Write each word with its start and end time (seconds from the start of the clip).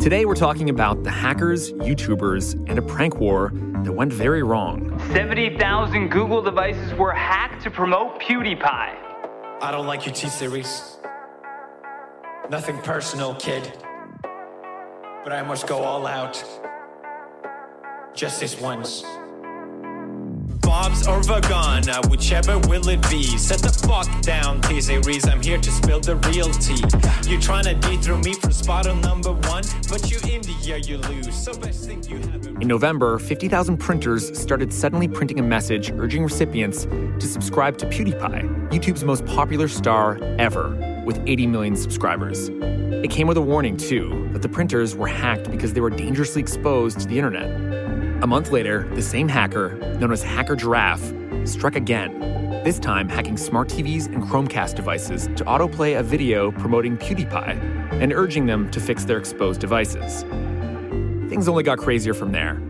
Today, 0.00 0.24
we're 0.24 0.34
talking 0.34 0.70
about 0.70 1.04
the 1.04 1.10
hackers, 1.10 1.72
YouTubers, 1.72 2.54
and 2.68 2.78
a 2.78 2.82
prank 2.82 3.16
war 3.16 3.52
that 3.84 3.92
went 3.92 4.12
very 4.12 4.42
wrong. 4.42 4.89
70,000 5.12 6.08
Google 6.08 6.40
devices 6.40 6.94
were 6.94 7.12
hacked 7.12 7.64
to 7.64 7.70
promote 7.70 8.20
PewDiePie. 8.20 8.62
I 8.62 9.70
don't 9.72 9.88
like 9.88 10.06
your 10.06 10.14
T 10.14 10.28
series. 10.28 10.98
Nothing 12.48 12.78
personal, 12.78 13.34
kid. 13.34 13.72
But 15.24 15.32
I 15.32 15.42
must 15.42 15.66
go 15.66 15.78
all 15.78 16.06
out. 16.06 16.40
Just 18.14 18.38
this 18.38 18.60
once. 18.60 19.02
Bob's 20.70 21.04
or 21.08 21.20
Vagana, 21.22 22.08
whichever 22.08 22.56
will 22.68 22.88
it 22.88 23.02
be. 23.10 23.24
Set 23.36 23.58
the 23.58 23.70
fuck 23.88 24.08
down, 24.22 24.60
T 24.60 24.80
series. 24.80 25.26
I'm 25.26 25.42
here 25.42 25.58
to 25.58 25.68
spill 25.68 25.98
the 25.98 26.14
real 26.30 26.48
tea. 26.48 26.76
You 27.28 27.38
tryna 27.38 27.80
dethrone 27.80 28.20
me 28.20 28.34
from 28.34 28.52
spot 28.52 28.86
on 28.86 29.00
number 29.00 29.32
one, 29.32 29.64
but 29.88 30.08
you 30.12 30.18
India, 30.30 30.76
you 30.76 30.98
lose. 30.98 31.34
So 31.34 31.54
best 31.54 31.86
thing 31.86 32.04
you 32.04 32.18
have. 32.18 32.46
In 32.46 32.68
November, 32.68 33.18
50,000 33.18 33.78
printers 33.78 34.38
started 34.40 34.72
suddenly 34.72 35.08
printing 35.08 35.40
a 35.40 35.42
message 35.42 35.90
urging 35.90 36.22
recipients 36.22 36.84
to 36.84 37.22
subscribe 37.22 37.76
to 37.78 37.86
PewDiePie, 37.86 38.70
YouTube's 38.70 39.02
most 39.02 39.26
popular 39.26 39.66
star 39.66 40.22
ever, 40.38 41.02
with 41.04 41.20
80 41.26 41.48
million 41.48 41.74
subscribers. 41.74 42.48
It 42.48 43.10
came 43.10 43.26
with 43.26 43.38
a 43.38 43.42
warning, 43.42 43.76
too, 43.76 44.28
that 44.34 44.42
the 44.42 44.48
printers 44.48 44.94
were 44.94 45.08
hacked 45.08 45.50
because 45.50 45.72
they 45.72 45.80
were 45.80 45.90
dangerously 45.90 46.40
exposed 46.40 47.00
to 47.00 47.08
the 47.08 47.16
internet. 47.16 47.79
A 48.22 48.26
month 48.26 48.50
later, 48.50 48.86
the 48.94 49.00
same 49.00 49.28
hacker, 49.28 49.76
known 49.98 50.12
as 50.12 50.22
Hacker 50.22 50.54
Giraffe, 50.54 51.14
struck 51.46 51.74
again, 51.74 52.20
this 52.64 52.78
time 52.78 53.08
hacking 53.08 53.38
smart 53.38 53.68
TVs 53.68 54.08
and 54.08 54.22
Chromecast 54.22 54.74
devices 54.74 55.24
to 55.36 55.44
autoplay 55.46 55.98
a 55.98 56.02
video 56.02 56.52
promoting 56.52 56.98
PewDiePie 56.98 57.58
and 57.92 58.12
urging 58.12 58.44
them 58.44 58.70
to 58.72 58.78
fix 58.80 59.04
their 59.04 59.16
exposed 59.16 59.62
devices. 59.62 60.24
Things 61.30 61.48
only 61.48 61.62
got 61.62 61.78
crazier 61.78 62.12
from 62.12 62.30
there. 62.30 62.60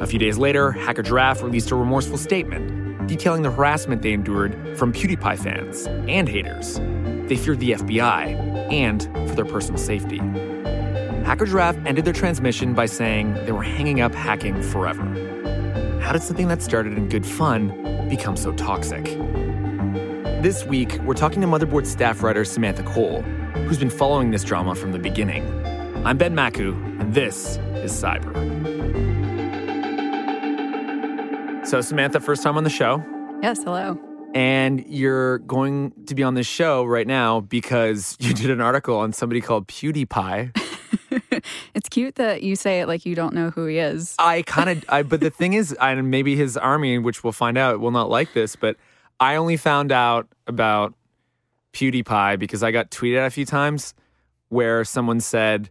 A 0.00 0.06
few 0.06 0.18
days 0.18 0.38
later, 0.38 0.72
Hacker 0.72 1.02
Giraffe 1.02 1.42
released 1.42 1.70
a 1.70 1.74
remorseful 1.74 2.16
statement 2.16 3.06
detailing 3.06 3.42
the 3.42 3.50
harassment 3.50 4.00
they 4.00 4.14
endured 4.14 4.78
from 4.78 4.90
PewDiePie 4.90 5.38
fans 5.38 5.86
and 6.08 6.26
haters. 6.26 6.80
They 7.28 7.36
feared 7.36 7.60
the 7.60 7.72
FBI 7.72 8.72
and 8.72 9.02
for 9.28 9.34
their 9.34 9.44
personal 9.44 9.78
safety. 9.78 10.22
Hacker 11.24 11.46
Giraffe 11.46 11.76
ended 11.86 12.04
their 12.04 12.12
transmission 12.12 12.74
by 12.74 12.86
saying 12.86 13.32
they 13.46 13.52
were 13.52 13.62
hanging 13.62 14.00
up 14.00 14.14
hacking 14.14 14.60
forever. 14.62 15.02
How 16.00 16.12
did 16.12 16.22
something 16.22 16.48
that 16.48 16.62
started 16.62 16.92
in 16.98 17.08
good 17.08 17.24
fun 17.24 17.68
become 18.10 18.36
so 18.36 18.52
toxic? 18.52 19.04
This 20.42 20.64
week, 20.66 20.98
we're 21.04 21.14
talking 21.14 21.40
to 21.40 21.46
Motherboard 21.46 21.86
staff 21.86 22.22
writer 22.22 22.44
Samantha 22.44 22.82
Cole, 22.82 23.22
who's 23.22 23.78
been 23.78 23.88
following 23.90 24.30
this 24.32 24.44
drama 24.44 24.74
from 24.74 24.92
the 24.92 24.98
beginning. 24.98 25.44
I'm 26.04 26.18
Ben 26.18 26.34
Makuch, 26.34 26.74
and 27.00 27.14
this 27.14 27.56
is 27.76 27.90
Cyber. 27.92 28.34
So, 31.66 31.80
Samantha, 31.80 32.20
first 32.20 32.42
time 32.42 32.58
on 32.58 32.64
the 32.64 32.70
show, 32.70 33.02
Yes, 33.42 33.64
hello. 33.64 33.98
and 34.34 34.84
you're 34.86 35.38
going 35.38 35.92
to 36.06 36.14
be 36.14 36.22
on 36.22 36.34
this 36.34 36.46
show 36.46 36.84
right 36.84 37.06
now 37.06 37.40
because 37.40 38.14
you 38.20 38.34
did 38.34 38.50
an 38.50 38.60
article 38.60 38.98
on 38.98 39.14
somebody 39.14 39.40
called 39.40 39.66
PewDiePie. 39.68 40.54
It's 41.74 41.88
cute 41.88 42.14
that 42.16 42.42
you 42.42 42.56
say 42.56 42.80
it 42.80 42.86
like 42.88 43.04
you 43.06 43.14
don't 43.14 43.34
know 43.34 43.50
who 43.50 43.66
he 43.66 43.78
is. 43.78 44.14
I 44.18 44.42
kind 44.42 44.70
of, 44.70 44.84
I 44.88 45.02
but 45.02 45.20
the 45.20 45.30
thing 45.30 45.52
is, 45.54 45.72
and 45.80 46.10
maybe 46.10 46.36
his 46.36 46.56
army, 46.56 46.98
which 46.98 47.22
we'll 47.24 47.32
find 47.32 47.58
out, 47.58 47.80
will 47.80 47.90
not 47.90 48.08
like 48.10 48.32
this. 48.32 48.56
But 48.56 48.76
I 49.20 49.36
only 49.36 49.56
found 49.56 49.92
out 49.92 50.28
about 50.46 50.94
PewDiePie 51.72 52.38
because 52.38 52.62
I 52.62 52.70
got 52.70 52.90
tweeted 52.90 53.18
at 53.18 53.26
a 53.26 53.30
few 53.30 53.44
times 53.46 53.94
where 54.48 54.84
someone 54.84 55.20
said 55.20 55.70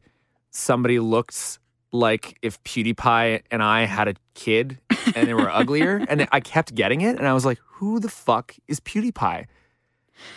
somebody 0.52 1.00
looked 1.00 1.60
like 1.92 2.38
if 2.42 2.62
PewDiePie 2.64 3.42
and 3.52 3.64
I 3.64 3.86
had 3.86 4.08
a 4.08 4.16
kid 4.34 4.80
and 5.16 5.28
they 5.28 5.34
were 5.34 5.50
uglier, 5.52 6.04
and 6.10 6.28
I 6.32 6.40
kept 6.40 6.76
getting 6.76 7.02
it, 7.02 7.18
and 7.18 7.28
I 7.28 7.34
was 7.34 7.46
like, 7.46 7.60
who 7.66 8.00
the 8.00 8.10
fuck 8.10 8.56
is 8.68 8.80
PewDiePie? 8.80 9.46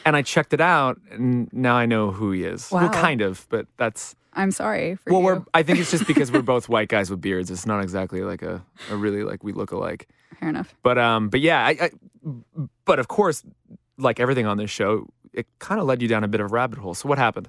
And 0.05 0.17
I 0.17 0.23
checked 0.23 0.53
it 0.53 0.61
out, 0.61 0.99
and 1.11 1.53
now 1.53 1.77
I 1.77 1.87
know 1.87 2.11
who 2.11 2.33
he 2.33 2.45
is. 2.45 2.71
Well, 2.71 2.85
Wow. 2.87 2.93
kind 2.93 3.21
of, 3.21 3.47
but 3.51 3.67
that's. 3.77 4.15
I'm 4.37 4.51
sorry 4.53 4.95
for 4.97 5.13
Well, 5.13 5.21
you. 5.21 5.27
we're. 5.27 5.45
I 5.55 5.63
think 5.63 5.79
it's 5.81 5.91
just 5.91 6.07
because 6.07 6.31
we're 6.31 6.43
both 6.55 6.69
white 6.69 6.89
guys 6.89 7.11
with 7.11 7.21
beards. 7.21 7.51
It's 7.51 7.67
not 7.67 7.83
exactly 7.83 8.21
like 8.23 8.43
a, 8.43 8.65
a 8.91 8.97
really 8.97 9.25
like 9.25 9.43
we 9.43 9.53
look 9.53 9.73
alike. 9.73 10.09
Fair 10.39 10.51
enough. 10.51 10.75
But 10.83 10.99
um, 10.99 11.29
but 11.31 11.41
yeah, 11.41 11.65
I, 11.67 11.71
I 11.81 11.91
but 12.85 12.99
of 12.99 13.09
course, 13.09 13.43
like 13.99 14.21
everything 14.21 14.47
on 14.47 14.57
this 14.59 14.71
show, 14.71 15.07
it 15.33 15.47
kind 15.59 15.81
of 15.81 15.87
led 15.87 16.03
you 16.03 16.09
down 16.09 16.23
a 16.23 16.29
bit 16.29 16.41
of 16.41 16.47
a 16.51 16.55
rabbit 16.55 16.79
hole. 16.79 16.95
So 16.95 17.09
what 17.09 17.19
happened? 17.19 17.49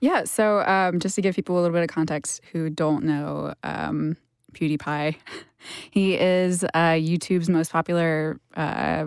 Yeah, 0.00 0.24
so 0.24 0.60
um, 0.60 0.98
just 0.98 1.14
to 1.16 1.20
give 1.22 1.34
people 1.36 1.56
a 1.56 1.60
little 1.60 1.74
bit 1.74 1.82
of 1.82 1.88
context 1.88 2.40
who 2.52 2.70
don't 2.70 3.04
know 3.04 3.52
um, 3.64 4.16
PewDiePie, 4.54 5.16
he 5.90 6.14
is 6.18 6.64
uh, 6.64 6.94
YouTube's 6.96 7.50
most 7.50 7.70
popular, 7.70 8.40
uh, 8.56 9.04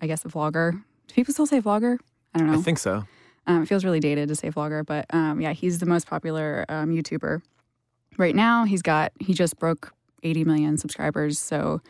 I 0.00 0.06
guess, 0.06 0.24
a 0.24 0.28
vlogger. 0.28 0.72
Do 1.08 1.14
people 1.14 1.34
still 1.34 1.46
say 1.46 1.60
vlogger? 1.60 1.98
I 2.34 2.38
don't 2.38 2.46
know. 2.46 2.58
I 2.58 2.62
think 2.62 2.78
so. 2.78 3.04
Um, 3.48 3.62
it 3.62 3.66
feels 3.66 3.84
really 3.84 3.98
dated 3.98 4.28
to 4.28 4.36
say 4.36 4.50
vlogger, 4.50 4.84
but 4.84 5.06
um, 5.10 5.40
yeah, 5.40 5.54
he's 5.54 5.78
the 5.78 5.86
most 5.86 6.06
popular 6.06 6.66
um, 6.68 6.90
YouTuber 6.90 7.40
right 8.18 8.36
now. 8.36 8.64
He's 8.64 8.82
got 8.82 9.12
he 9.18 9.32
just 9.32 9.58
broke 9.58 9.92
80 10.22 10.44
million 10.44 10.76
subscribers, 10.76 11.38
so 11.38 11.80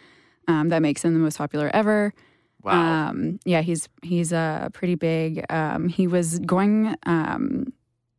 um, 0.46 0.68
that 0.68 0.80
makes 0.80 1.04
him 1.04 1.14
the 1.14 1.20
most 1.20 1.36
popular 1.36 1.70
ever. 1.74 2.14
Wow. 2.62 3.08
Um, 3.08 3.40
yeah, 3.44 3.60
he's 3.60 3.88
he's 4.02 4.32
uh, 4.32 4.68
pretty 4.72 4.94
big. 4.94 5.44
Um, 5.50 5.88
he 5.88 6.06
was 6.06 6.38
going. 6.38 6.96
Um, 7.04 7.72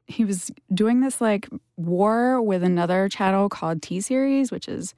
he 0.08 0.26
was 0.26 0.52
doing 0.74 1.02
this 1.02 1.22
like 1.22 1.48
war 1.78 2.42
with 2.42 2.64
another 2.64 3.08
channel 3.08 3.48
called 3.48 3.82
T 3.82 4.02
Series, 4.02 4.52
which 4.52 4.68
is 4.68 4.94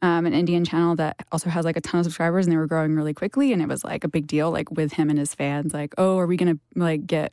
um, 0.00 0.24
an 0.26 0.32
Indian 0.32 0.64
channel 0.64 0.96
that 0.96 1.16
also 1.32 1.50
has 1.50 1.64
like 1.64 1.76
a 1.76 1.80
ton 1.80 2.00
of 2.00 2.04
subscribers, 2.04 2.46
and 2.46 2.52
they 2.52 2.56
were 2.56 2.66
growing 2.66 2.94
really 2.94 3.12
quickly. 3.14 3.52
And 3.52 3.60
it 3.60 3.68
was 3.68 3.84
like 3.84 4.04
a 4.04 4.08
big 4.08 4.26
deal, 4.26 4.50
like 4.50 4.70
with 4.70 4.94
him 4.94 5.10
and 5.10 5.18
his 5.18 5.34
fans. 5.34 5.74
Like, 5.74 5.94
oh, 5.98 6.18
are 6.18 6.26
we 6.26 6.38
gonna 6.38 6.58
like 6.74 7.06
get 7.06 7.32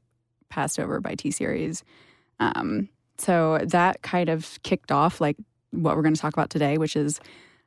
passed 0.51 0.79
over 0.79 0.99
by 0.99 1.15
T 1.15 1.31
Series? 1.31 1.83
Um, 2.39 2.89
so 3.17 3.59
that 3.63 4.01
kind 4.03 4.29
of 4.29 4.59
kicked 4.63 4.91
off 4.91 5.19
like 5.21 5.37
what 5.71 5.95
we're 5.95 6.01
going 6.03 6.13
to 6.15 6.21
talk 6.21 6.33
about 6.33 6.49
today, 6.49 6.77
which 6.77 6.95
is 6.95 7.19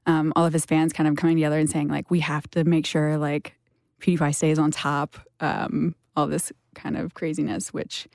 um, 0.06 0.33
all 0.37 0.45
of 0.45 0.53
his 0.53 0.65
fans 0.65 0.93
kind 0.93 1.09
of 1.09 1.17
coming 1.17 1.37
together 1.37 1.59
and 1.59 1.71
saying 1.71 1.89
like, 1.89 2.11
we 2.11 2.21
have 2.21 2.49
to 2.50 2.65
make 2.65 2.87
sure 2.87 3.17
like 3.17 3.55
PewDiePie 4.00 4.34
stays 4.34 4.59
on 4.59 4.71
top. 4.71 5.17
Um, 5.41 5.95
all 6.17 6.27
this 6.27 6.53
kind 6.75 6.97
of 6.97 7.15
craziness, 7.15 7.72
which 7.72 8.06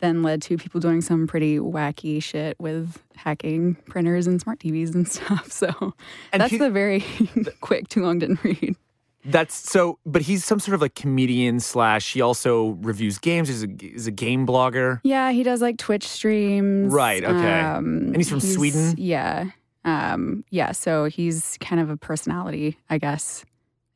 then 0.00 0.22
led 0.22 0.42
to 0.42 0.56
people 0.56 0.80
doing 0.80 1.00
some 1.00 1.26
pretty 1.26 1.58
wacky 1.58 2.22
shit 2.22 2.58
with 2.58 3.02
hacking 3.14 3.74
printers 3.86 4.26
and 4.26 4.40
smart 4.40 4.58
TVs 4.58 4.94
and 4.94 5.06
stuff. 5.16 5.52
So 5.52 5.94
And 6.32 6.40
that's 6.42 6.50
Pew- 6.50 6.58
the 6.58 6.70
very 6.70 7.04
quick, 7.60 7.88
too 7.88 8.02
long 8.02 8.18
didn't 8.18 8.42
read. 8.42 8.76
That's 9.24 9.54
so. 9.54 9.98
But 10.04 10.22
he's 10.22 10.44
some 10.44 10.60
sort 10.60 10.74
of 10.74 10.80
like 10.80 10.94
comedian 10.94 11.60
slash. 11.60 12.12
He 12.12 12.20
also 12.20 12.78
reviews 12.82 13.18
games. 13.18 13.48
He's 13.48 13.62
a, 13.64 13.68
he's 13.80 14.06
a 14.06 14.10
game 14.10 14.46
blogger. 14.46 15.00
Yeah, 15.02 15.32
he 15.32 15.42
does 15.42 15.62
like 15.62 15.78
Twitch 15.78 16.06
streams. 16.06 16.92
Right, 16.92 17.24
okay. 17.24 17.60
Um, 17.60 17.86
And 18.08 18.16
he's 18.16 18.28
from 18.28 18.40
Sweden? 18.40 18.94
Yeah. 18.98 19.50
Um, 19.84 20.44
yeah, 20.50 20.72
so 20.72 21.04
he's 21.06 21.58
kind 21.60 21.80
of 21.80 21.90
a 21.90 21.96
personality, 21.96 22.78
I 22.88 22.98
guess, 22.98 23.44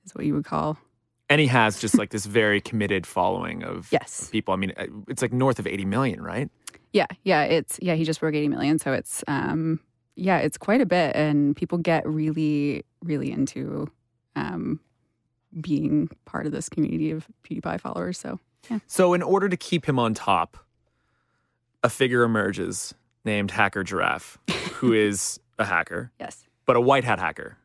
is 0.04 0.14
what 0.14 0.24
you 0.26 0.34
would 0.34 0.44
call. 0.44 0.76
And 1.30 1.40
he 1.40 1.46
has 1.46 1.78
just 1.80 1.96
like 1.98 2.10
this 2.10 2.24
very 2.26 2.60
committed 2.60 3.06
following 3.06 3.62
of, 3.62 3.88
Yes. 3.92 4.22
of 4.22 4.32
people. 4.32 4.52
I 4.54 4.56
mean, 4.58 4.72
uh, 4.76 4.86
it's 5.08 5.22
like 5.22 5.32
north 5.32 5.58
of 5.58 5.66
80 5.66 5.84
million, 5.86 6.22
right? 6.22 6.50
Yeah, 6.92 7.06
yeah, 7.24 7.42
it's 7.44 7.78
yeah, 7.82 7.94
he 7.94 8.04
just 8.04 8.20
broke 8.20 8.34
80 8.34 8.48
million, 8.48 8.78
so 8.78 8.92
it's 8.92 9.22
um 9.28 9.80
yeah, 10.16 10.38
it's 10.38 10.56
quite 10.58 10.80
a 10.80 10.86
bit 10.86 11.14
and 11.14 11.54
people 11.54 11.76
get 11.78 12.06
really 12.08 12.82
really 13.02 13.30
into 13.30 13.88
um 14.36 14.80
being 15.60 16.10
part 16.24 16.46
of 16.46 16.52
this 16.52 16.68
community 16.68 17.10
of 17.10 17.26
PewDiePie 17.44 17.80
followers, 17.80 18.18
so 18.18 18.38
yeah. 18.70 18.78
So, 18.86 19.14
in 19.14 19.22
order 19.22 19.48
to 19.48 19.56
keep 19.56 19.88
him 19.88 19.98
on 19.98 20.14
top, 20.14 20.58
a 21.82 21.88
figure 21.88 22.22
emerges 22.22 22.94
named 23.24 23.50
Hacker 23.50 23.82
Giraffe, 23.82 24.38
who 24.74 24.92
is 24.92 25.40
a 25.58 25.64
hacker, 25.64 26.12
yes. 26.20 26.44
but 26.66 26.76
a 26.76 26.80
white 26.80 27.04
hat 27.04 27.18
hacker. 27.18 27.56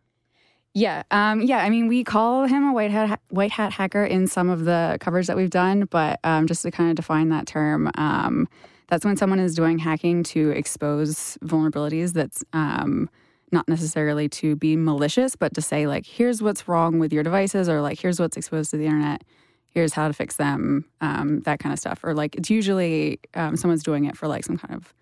Yeah, 0.76 1.04
um, 1.12 1.42
yeah. 1.42 1.60
I 1.60 1.70
mean, 1.70 1.88
we 1.88 2.04
call 2.04 2.46
him 2.46 2.64
a 2.64 2.74
white 2.74 2.92
hat 2.92 3.20
white 3.30 3.52
hat 3.52 3.72
hacker 3.72 4.04
in 4.04 4.28
some 4.28 4.50
of 4.50 4.66
the 4.66 4.98
covers 5.00 5.28
that 5.28 5.38
we've 5.38 5.52
done, 5.52 5.86
but 5.86 6.20
um, 6.24 6.48
just 6.48 6.64
to 6.64 6.72
kind 6.72 6.90
of 6.90 6.96
define 6.96 7.30
that 7.30 7.46
term, 7.46 7.92
um, 7.96 8.48
that's 8.88 9.06
when 9.06 9.16
someone 9.16 9.40
is 9.40 9.56
doing 9.56 9.78
hacking 9.78 10.24
to 10.24 10.50
expose 10.50 11.38
vulnerabilities 11.44 12.14
that's 12.14 12.44
um, 12.54 13.10
not 13.54 13.70
necessarily 13.70 14.28
to 14.28 14.56
be 14.56 14.76
malicious, 14.76 15.36
but 15.36 15.54
to 15.54 15.62
say 15.62 15.88
like, 15.88 16.06
here's 16.06 16.42
what's 16.42 16.68
wrong 16.68 17.00
with 17.00 17.14
your 17.14 17.24
devices, 17.24 17.70
or 17.70 17.82
like, 17.82 18.00
here's 18.00 18.20
what's 18.20 18.36
exposed 18.36 18.72
to 18.72 18.78
the 18.78 18.86
internet. 18.86 19.24
Here's 19.70 19.94
how 19.94 20.08
to 20.08 20.14
fix 20.14 20.36
them, 20.36 20.86
um, 21.02 21.40
that 21.42 21.60
kind 21.60 21.72
of 21.72 21.80
stuff. 21.80 22.04
Or 22.04 22.14
like, 22.14 22.36
it's 22.36 22.50
usually 22.50 23.20
um, 23.34 23.56
someone's 23.56 23.84
doing 23.84 24.06
it 24.06 24.18
for 24.18 24.28
like 24.28 24.44
some 24.44 24.58
kind 24.58 24.76
of 24.76 24.94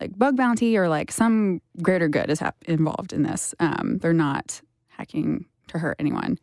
like 0.00 0.18
bug 0.18 0.36
bounty 0.36 0.76
or 0.76 0.88
like 0.88 1.12
some 1.12 1.60
greater 1.82 2.08
good 2.08 2.30
is 2.30 2.42
involved 2.66 3.12
in 3.12 3.22
this. 3.22 3.54
Um, 3.60 3.98
they're 4.00 4.12
not 4.12 4.60
hacking 4.88 5.46
to 5.68 5.78
hurt 5.78 5.96
anyone. 5.98 6.38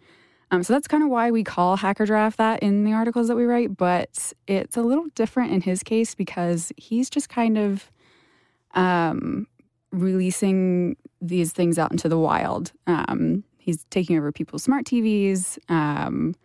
Um, 0.52 0.64
so 0.64 0.74
that's 0.74 0.88
kind 0.88 1.04
of 1.04 1.10
why 1.10 1.32
we 1.32 1.44
call 1.44 1.78
Hacker 1.78 2.06
Giraffe 2.06 2.38
that 2.38 2.62
in 2.62 2.84
the 2.84 2.94
articles 2.94 3.28
that 3.28 3.36
we 3.36 3.46
write. 3.46 3.76
But 3.76 4.34
it's 4.48 4.78
a 4.78 4.82
little 4.82 5.06
different 5.16 5.52
in 5.52 5.62
his 5.62 5.82
case 5.84 6.14
because 6.14 6.72
he's 6.78 7.10
just 7.10 7.28
kind 7.28 7.58
of 7.58 7.92
um, 8.76 9.48
releasing 9.94 10.98
these 11.22 11.54
things 11.54 11.80
out 11.80 11.92
into 11.92 12.10
the 12.10 12.18
wild. 12.20 12.74
Um, 12.88 13.44
he's 13.58 13.86
taking 13.90 14.18
over 14.18 14.32
people's 14.32 14.64
smart 14.64 14.86
TVs, 14.86 15.58
um, 15.70 16.36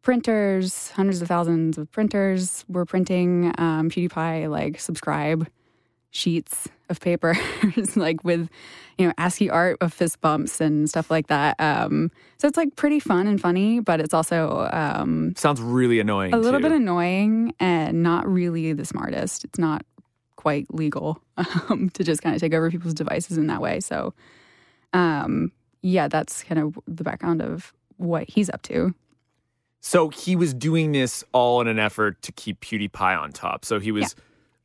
printers, 0.00 0.90
hundreds 0.92 1.20
of 1.20 1.28
thousands 1.28 1.76
of 1.76 1.90
printers 1.90 2.64
were 2.68 2.86
printing 2.86 3.52
um, 3.58 3.90
PewDiePie 3.90 4.48
like 4.48 4.80
subscribe 4.80 5.46
sheets 6.10 6.68
of 6.88 7.00
paper, 7.00 7.36
like 7.96 8.24
with 8.24 8.48
you 8.96 9.06
know 9.06 9.12
ASCII 9.18 9.50
art 9.50 9.76
of 9.82 9.92
fist 9.92 10.20
bumps 10.22 10.60
and 10.60 10.88
stuff 10.88 11.10
like 11.10 11.26
that. 11.26 11.56
Um, 11.60 12.10
so 12.38 12.48
it's 12.48 12.56
like 12.56 12.76
pretty 12.76 13.00
fun 13.00 13.26
and 13.26 13.38
funny, 13.40 13.80
but 13.80 14.00
it's 14.00 14.14
also 14.14 14.68
um, 14.72 15.34
Sounds 15.36 15.60
really 15.60 16.00
annoying. 16.00 16.32
a 16.32 16.38
little 16.38 16.60
too. 16.60 16.68
bit 16.68 16.72
annoying 16.72 17.52
and 17.60 18.02
not 18.02 18.26
really 18.26 18.72
the 18.72 18.86
smartest. 18.86 19.44
It's 19.44 19.58
not 19.58 19.84
quite 20.38 20.72
legal 20.72 21.20
um, 21.36 21.90
to 21.90 22.04
just 22.04 22.22
kind 22.22 22.34
of 22.34 22.40
take 22.40 22.54
over 22.54 22.70
people's 22.70 22.94
devices 22.94 23.36
in 23.36 23.48
that 23.48 23.60
way. 23.60 23.80
So, 23.80 24.14
um, 24.92 25.50
yeah, 25.82 26.06
that's 26.06 26.44
kind 26.44 26.60
of 26.60 26.78
the 26.86 27.02
background 27.02 27.42
of 27.42 27.74
what 27.96 28.30
he's 28.30 28.48
up 28.48 28.62
to. 28.62 28.94
So 29.80 30.10
he 30.10 30.36
was 30.36 30.54
doing 30.54 30.92
this 30.92 31.24
all 31.32 31.60
in 31.60 31.66
an 31.66 31.80
effort 31.80 32.22
to 32.22 32.32
keep 32.32 32.60
PewDiePie 32.60 33.20
on 33.20 33.32
top. 33.32 33.64
So 33.64 33.80
he 33.80 33.90
was 33.90 34.14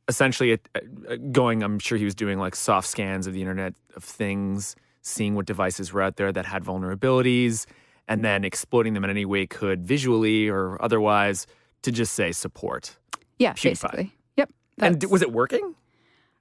essentially 0.06 0.52
uh, 0.52 0.56
uh, 1.08 1.16
going, 1.32 1.64
I'm 1.64 1.80
sure 1.80 1.98
he 1.98 2.04
was 2.04 2.14
doing 2.14 2.38
like 2.38 2.54
soft 2.54 2.86
scans 2.86 3.26
of 3.26 3.32
the 3.32 3.40
Internet 3.40 3.74
of 3.96 4.04
Things, 4.04 4.76
seeing 5.02 5.34
what 5.34 5.44
devices 5.44 5.92
were 5.92 6.02
out 6.02 6.16
there 6.16 6.30
that 6.30 6.46
had 6.46 6.62
vulnerabilities, 6.62 7.66
and 8.06 8.24
then 8.24 8.44
exploiting 8.44 8.94
them 8.94 9.02
in 9.02 9.10
any 9.10 9.24
way 9.24 9.40
he 9.40 9.46
could 9.48 9.84
visually 9.84 10.48
or 10.48 10.80
otherwise 10.80 11.48
to 11.82 11.90
just 11.90 12.14
say 12.14 12.30
support. 12.30 12.96
Yeah, 13.38 13.54
PewDiePie. 13.54 13.62
basically. 13.62 14.12
Yep. 14.78 15.02
And 15.02 15.10
was 15.10 15.22
it 15.22 15.32
working? 15.32 15.74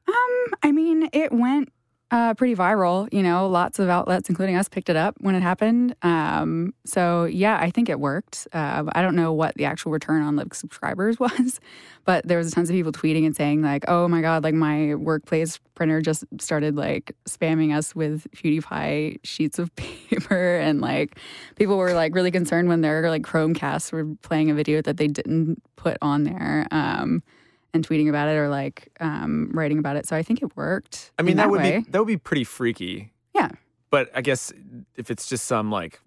Um, 0.07 0.45
I 0.61 0.71
mean, 0.71 1.09
it 1.13 1.31
went 1.31 1.69
uh, 2.13 2.31
pretty 2.35 2.55
viral. 2.55 3.11
You 3.11 3.23
know, 3.23 3.47
lots 3.47 3.79
of 3.79 3.89
outlets, 3.89 4.29
including 4.29 4.55
us, 4.55 4.69
picked 4.69 4.87
it 4.87 4.95
up 4.95 5.15
when 5.19 5.33
it 5.33 5.41
happened. 5.41 5.95
Um, 6.03 6.75
so 6.85 7.25
yeah, 7.25 7.57
I 7.59 7.71
think 7.71 7.89
it 7.89 7.99
worked. 7.99 8.47
Uh, 8.53 8.83
I 8.93 9.01
don't 9.01 9.15
know 9.15 9.33
what 9.33 9.55
the 9.55 9.65
actual 9.65 9.91
return 9.91 10.21
on 10.21 10.35
the 10.35 10.45
subscribers 10.53 11.19
was, 11.19 11.59
but 12.05 12.27
there 12.27 12.37
was 12.37 12.51
tons 12.51 12.69
of 12.69 12.75
people 12.75 12.91
tweeting 12.91 13.25
and 13.25 13.35
saying 13.35 13.63
like, 13.63 13.85
"Oh 13.87 14.07
my 14.07 14.21
god, 14.21 14.43
like 14.43 14.53
my 14.53 14.93
workplace 14.93 15.59
printer 15.73 16.01
just 16.01 16.23
started 16.39 16.75
like 16.75 17.15
spamming 17.27 17.75
us 17.75 17.95
with 17.95 18.27
PewDiePie 18.31 19.19
sheets 19.23 19.57
of 19.57 19.75
paper," 19.75 20.57
and 20.57 20.81
like 20.81 21.17
people 21.55 21.77
were 21.77 21.95
like 21.95 22.13
really 22.13 22.31
concerned 22.31 22.67
when 22.69 22.81
their 22.81 23.09
like 23.09 23.23
Chromecasts 23.23 23.91
were 23.91 24.05
playing 24.21 24.51
a 24.51 24.53
video 24.53 24.83
that 24.83 24.97
they 24.97 25.07
didn't 25.07 25.63
put 25.77 25.97
on 25.99 26.25
there. 26.25 26.67
Um, 26.69 27.23
and 27.73 27.87
tweeting 27.87 28.09
about 28.09 28.27
it 28.27 28.33
or 28.33 28.49
like 28.49 28.89
um, 28.99 29.49
writing 29.53 29.79
about 29.79 29.95
it. 29.95 30.07
So 30.07 30.15
I 30.15 30.23
think 30.23 30.41
it 30.41 30.55
worked. 30.55 31.11
I 31.17 31.23
mean, 31.23 31.31
in 31.31 31.37
that, 31.37 31.49
would 31.49 31.61
way. 31.61 31.79
be 31.79 31.91
that 31.91 31.99
would 31.99 32.07
be 32.07 32.17
pretty 32.17 32.43
freaky. 32.43 33.11
Yeah. 33.33 33.49
But 33.89 34.09
I 34.15 34.21
guess 34.21 34.51
if 34.95 35.11
it's 35.11 35.27
just 35.27 35.45
some 35.45 35.71
like 35.71 35.99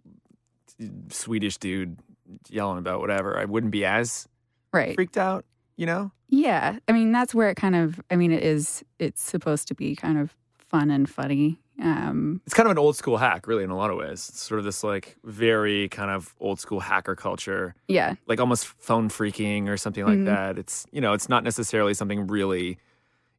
Swedish 1.10 1.58
dude 1.58 1.98
yelling 2.48 2.78
about 2.78 3.00
whatever, 3.00 3.38
I 3.38 3.44
wouldn't 3.44 3.72
be 3.72 3.84
as 3.84 4.28
right. 4.72 4.94
freaked 4.94 5.16
out. 5.16 5.44
You 5.76 5.86
know? 5.86 6.10
Yeah, 6.28 6.78
I 6.88 6.92
mean 6.92 7.12
that's 7.12 7.34
where 7.34 7.50
it 7.50 7.56
kind 7.56 7.76
of. 7.76 8.00
I 8.10 8.16
mean, 8.16 8.32
it 8.32 8.42
is. 8.42 8.82
It's 8.98 9.22
supposed 9.22 9.69
to 9.69 9.74
be 9.74 9.94
kind 9.94 10.19
of 10.19 10.34
fun 10.58 10.90
and 10.90 11.08
funny. 11.08 11.60
Um, 11.82 12.40
It's 12.46 12.55
kind 12.55 12.67
of 12.67 12.70
an 12.70 12.78
old 12.78 12.96
school 12.96 13.19
hack, 13.19 13.46
really, 13.46 13.62
in 13.62 13.70
a 13.70 13.76
lot 13.76 13.90
of 13.90 13.96
ways. 13.99 14.28
It's 14.31 14.43
sort 14.43 14.58
of 14.58 14.64
this 14.64 14.82
like 14.82 15.17
very 15.25 15.88
kind 15.90 16.11
of 16.11 16.34
old 16.40 16.58
school 16.58 16.81
hacker 16.81 17.14
culture, 17.14 17.75
yeah, 17.88 18.14
like 18.26 18.40
almost 18.40 18.67
phone 18.67 19.08
phreaking 19.11 19.69
or 19.69 19.76
something 19.76 20.05
like 20.05 20.19
Mhm. 20.19 20.25
that. 20.26 20.58
It's 20.58 20.87
you 20.90 21.00
know, 21.02 21.12
it's 21.12 21.28
not 21.28 21.44
necessarily 21.44 21.93
something 21.93 22.26
really 22.26 22.78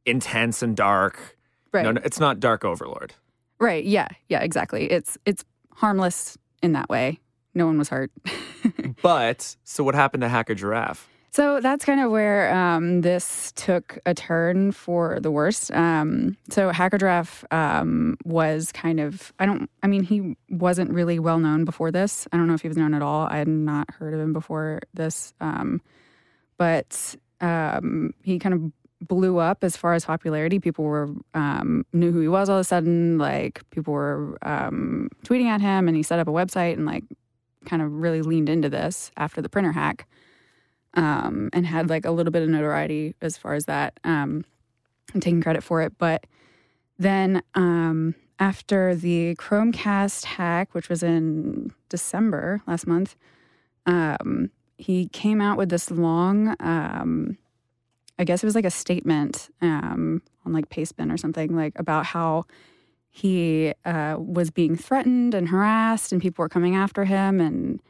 intense 0.06 0.62
and 0.62 0.76
dark. 0.76 1.36
right, 1.74 1.84
no, 1.94 2.00
it's 2.04 2.20
not 2.20 2.40
Dark 2.40 2.64
Overlord. 2.64 3.14
right. 3.60 3.84
Yeah, 3.84 4.08
yeah, 4.30 4.42
exactly. 4.42 4.90
It's 4.92 5.18
it's 5.26 5.44
harmless 5.74 6.38
in 6.62 6.74
that 6.74 6.90
way. 6.90 7.20
No 7.56 7.66
one 7.66 7.78
was 7.80 7.90
hurt. 7.90 8.12
But 9.02 9.56
so 9.64 9.84
what 9.84 9.96
happened 9.96 10.22
to 10.22 10.30
Hacker 10.30 10.56
Giraffe? 10.56 11.08
So 11.30 11.60
that's 11.62 11.86
kind 11.86 12.00
of 12.00 12.10
where 12.10 12.54
um, 12.54 13.02
this 13.02 13.52
took 13.56 14.00
a 14.06 14.14
turn 14.14 14.72
for 14.72 15.20
the 15.20 15.30
worst. 15.30 15.72
Um, 15.72 16.36
so 16.50 16.70
Hacker 16.70 16.98
Giraffe 16.98 17.46
um, 17.52 18.18
was 18.24 18.72
kind 18.72 19.00
of, 19.00 19.34
I 19.38 19.46
don't, 19.46 19.70
I 19.84 19.88
mean, 19.88 20.04
he 20.04 20.36
wasn't 20.50 20.92
really 20.92 21.20
well 21.20 21.38
known 21.38 21.64
before 21.64 21.92
this. 21.92 22.28
I 22.32 22.38
don't 22.38 22.48
know 22.48 22.56
if 22.56 22.62
he 22.62 22.68
was 22.68 22.78
known 22.78 22.94
at 22.94 23.02
all. 23.02 23.28
I 23.30 23.38
had 23.38 23.48
not 23.48 23.92
heard 23.92 24.14
of 24.14 24.20
him 24.20 24.34
before 24.34 24.80
this. 24.94 25.34
Um, 25.40 25.82
but 26.58 27.16
um, 27.40 28.14
he 28.24 28.40
kind 28.40 28.56
of 28.56 29.08
blew 29.08 29.38
up 29.38 29.64
as 29.64 29.78
far 29.78 29.94
as 29.94 30.06
popularity. 30.06 30.60
People 30.60 30.86
were 30.86 31.10
um, 31.34 31.86
knew 31.94 32.12
who 32.12 32.20
he 32.22 32.28
was 32.28 32.50
all 32.50 32.58
of 32.58 32.62
a 32.62 32.64
sudden. 32.64 33.18
Like 33.18 33.62
people 33.70 33.94
were 33.94 34.38
tweeting 34.44 35.46
at 35.46 35.62
him, 35.62 35.88
and 35.88 35.96
he 35.96 36.02
set 36.02 36.20
up 36.20 36.28
a 36.28 36.32
website 36.32 36.74
and 36.74 36.86
like 36.86 37.04
kind 37.66 37.82
of 37.82 37.92
really 37.92 38.22
leaned 38.22 38.50
into 38.50 38.70
this 38.70 39.12
after 39.18 39.42
the 39.42 39.50
printer 39.50 39.74
hack 39.74 40.08
um, 40.94 41.50
and 41.54 41.66
had 41.66 41.90
like 41.90 42.06
a 42.06 42.12
little 42.12 42.32
bit 42.32 42.44
of 42.44 42.50
notoriety 42.50 43.16
as 43.22 43.38
far 43.38 43.54
as 43.54 43.66
that. 43.66 44.00
Um, 44.04 44.46
I'm 45.14 45.22
taking 45.22 45.42
credit 45.42 45.64
for 45.64 45.82
it, 45.82 45.94
but 45.98 46.26
then 47.00 47.42
um, 47.56 48.16
after 48.40 48.96
the 48.96 49.36
Chromecast 49.36 50.26
hack, 50.26 50.74
which 50.74 50.90
was 50.90 51.04
in 51.04 51.74
December 51.90 52.62
last 52.68 52.88
month, 52.88 53.16
um, 53.86 54.52
he 54.78 55.08
came 55.08 55.42
out 55.42 55.58
with 55.58 55.70
this 55.70 55.90
long, 55.90 56.56
um, 56.60 57.38
I 58.20 58.24
guess 58.24 58.44
it 58.44 58.48
was 58.48 58.56
like 58.56 58.66
a 58.66 58.72
statement 58.72 59.50
um, 59.62 60.22
on 60.46 60.54
like 60.54 60.70
Pastebin 60.70 61.12
or 61.12 61.18
something, 61.18 61.56
like 61.56 61.74
about 61.80 62.06
how 62.06 62.46
he 63.10 63.74
uh, 63.86 64.18
was 64.20 64.52
being 64.52 64.76
threatened 64.76 65.34
and 65.34 65.50
harassed, 65.50 66.12
and 66.12 66.22
people 66.22 66.44
were 66.44 66.50
coming 66.50 66.76
after 66.76 67.06
him 67.06 67.42
and 67.42 67.82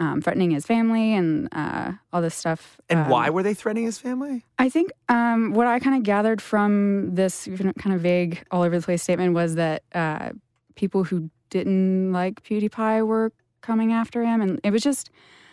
um, 0.00 0.22
threatening 0.22 0.50
his 0.50 0.66
family 0.66 1.14
and 1.14 1.48
uh, 1.52 1.92
all 2.12 2.22
this 2.22 2.34
stuff. 2.34 2.80
And 2.88 3.00
Um, 3.00 3.08
why 3.10 3.28
were 3.30 3.42
they 3.42 3.54
threatening 3.54 3.84
his 3.84 3.98
family? 3.98 4.44
I 4.58 4.70
think 4.70 4.90
um, 5.10 5.52
what 5.52 5.66
I 5.66 5.78
kind 5.78 5.94
of 5.94 6.02
gathered 6.02 6.40
from 6.40 7.14
this 7.14 7.46
kind 7.78 7.94
of 7.94 8.00
vague, 8.00 8.42
all 8.50 8.62
over 8.62 8.78
the 8.78 8.84
place 8.84 9.02
statement 9.02 9.34
was 9.34 9.54
that 9.56 9.82
uh, 9.94 10.30
people 10.74 11.04
who 11.04 11.30
didn't 11.50 12.12
like 12.12 12.42
PewDiePie 12.42 13.06
were 13.06 13.30
coming 13.60 13.92
after 13.92 14.24
him, 14.24 14.40
and 14.40 14.58
it 14.64 14.72
was 14.72 14.82
just. 14.82 15.10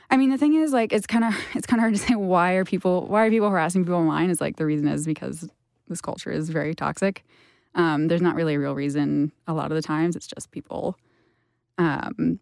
I 0.10 0.16
mean, 0.16 0.30
the 0.30 0.38
thing 0.38 0.54
is, 0.54 0.72
like, 0.72 0.94
it's 0.94 1.06
kind 1.06 1.26
of 1.26 1.36
it's 1.54 1.68
kind 1.68 1.80
of 1.80 1.82
hard 1.82 1.94
to 1.96 2.00
say 2.00 2.16
why 2.16 2.54
are 2.54 2.64
people 2.64 3.06
why 3.08 3.26
are 3.26 3.30
people 3.30 3.50
harassing 3.50 3.84
people 3.84 4.00
online? 4.00 4.30
Is 4.30 4.40
like 4.40 4.56
the 4.56 4.66
reason 4.66 4.88
is 4.88 5.06
because 5.06 5.50
this 5.90 6.00
culture 6.00 6.32
is 6.32 6.50
very 6.50 6.74
toxic. 6.74 7.26
Um, 7.76 8.08
there's 8.08 8.22
not 8.22 8.36
really 8.36 8.56
a 8.56 8.60
real 8.60 8.74
reason. 8.74 9.34
A 9.46 9.54
lot 9.54 9.72
of 9.72 9.76
the 9.76 9.82
times, 9.82 10.16
it's 10.16 10.26
just 10.26 10.52
people 10.52 10.98
um, 11.78 12.40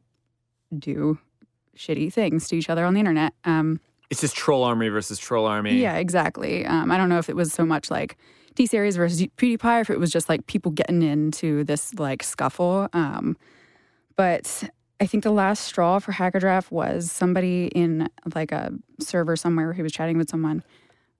do 0.77 1.18
shitty 1.77 2.12
things 2.12 2.48
to 2.50 2.55
each 2.55 2.70
other 2.70 2.86
on 2.86 2.94
the 2.94 3.00
internet. 3.00 3.34
Um, 3.44 3.79
It's 4.10 4.22
just 4.22 4.36
troll 4.36 4.63
army 4.63 4.89
versus 4.89 5.17
troll 5.20 5.46
army. 5.46 5.77
yeah, 5.77 5.96
exactly. 5.98 6.65
Um, 6.65 6.91
I 6.91 6.98
don't 6.98 7.10
know 7.10 7.17
if 7.20 7.29
it 7.29 7.36
was 7.36 7.51
so 7.53 7.65
much 7.65 7.89
like 7.91 8.17
T 8.55 8.65
Series 8.65 8.96
versus 8.96 9.22
PewDiePie, 9.38 9.77
or 9.77 9.82
if 9.82 9.89
it 9.89 10.00
was 10.00 10.12
just 10.12 10.29
like 10.29 10.48
people 10.48 10.72
getting 10.72 11.01
into 11.01 11.63
this 11.65 11.94
like 11.96 12.24
scuffle. 12.24 12.88
Um, 12.94 13.36
but 14.15 14.63
I 15.01 15.05
think 15.08 15.24
the 15.24 15.32
last 15.32 15.63
straw 15.65 16.00
for 16.00 16.13
Hacker 16.13 16.39
Giraffe 16.39 16.72
was 16.72 17.12
somebody 17.12 17.65
in 17.67 18.10
like 18.34 18.53
a 18.53 18.72
server 19.00 19.36
somewhere 19.36 19.74
who 19.74 19.84
was 19.84 19.91
chatting 19.91 20.17
with 20.17 20.29
someone. 20.29 20.63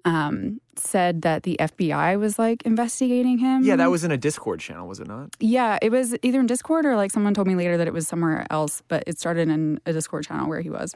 Um, 0.06 0.62
said 0.78 1.24
that 1.24 1.44
the 1.44 1.58
FBI 1.60 2.20
was 2.20 2.38
like 2.38 2.62
investigating 2.64 3.40
him. 3.40 3.64
Yeah, 3.64 3.76
that 3.76 3.90
was 3.90 4.04
in 4.04 4.12
a 4.12 4.18
Discord 4.18 4.60
channel, 4.60 4.88
was 4.88 5.00
it 5.00 5.08
not? 5.08 5.36
Yeah, 5.40 5.80
it 5.82 5.92
was 5.92 6.16
either 6.22 6.40
in 6.40 6.46
Discord 6.46 6.86
or 6.86 6.96
like 6.96 7.12
someone 7.12 7.34
told 7.34 7.48
me 7.48 7.56
later 7.56 7.76
that 7.78 7.88
it 7.88 7.94
was 7.94 8.08
somewhere 8.08 8.46
else, 8.52 8.84
but 8.88 9.04
it 9.08 9.20
started 9.20 9.50
in 9.50 9.80
a 9.86 9.94
Discord 9.94 10.26
channel 10.26 10.48
where 10.48 10.62
he 10.62 10.70
was. 10.70 10.96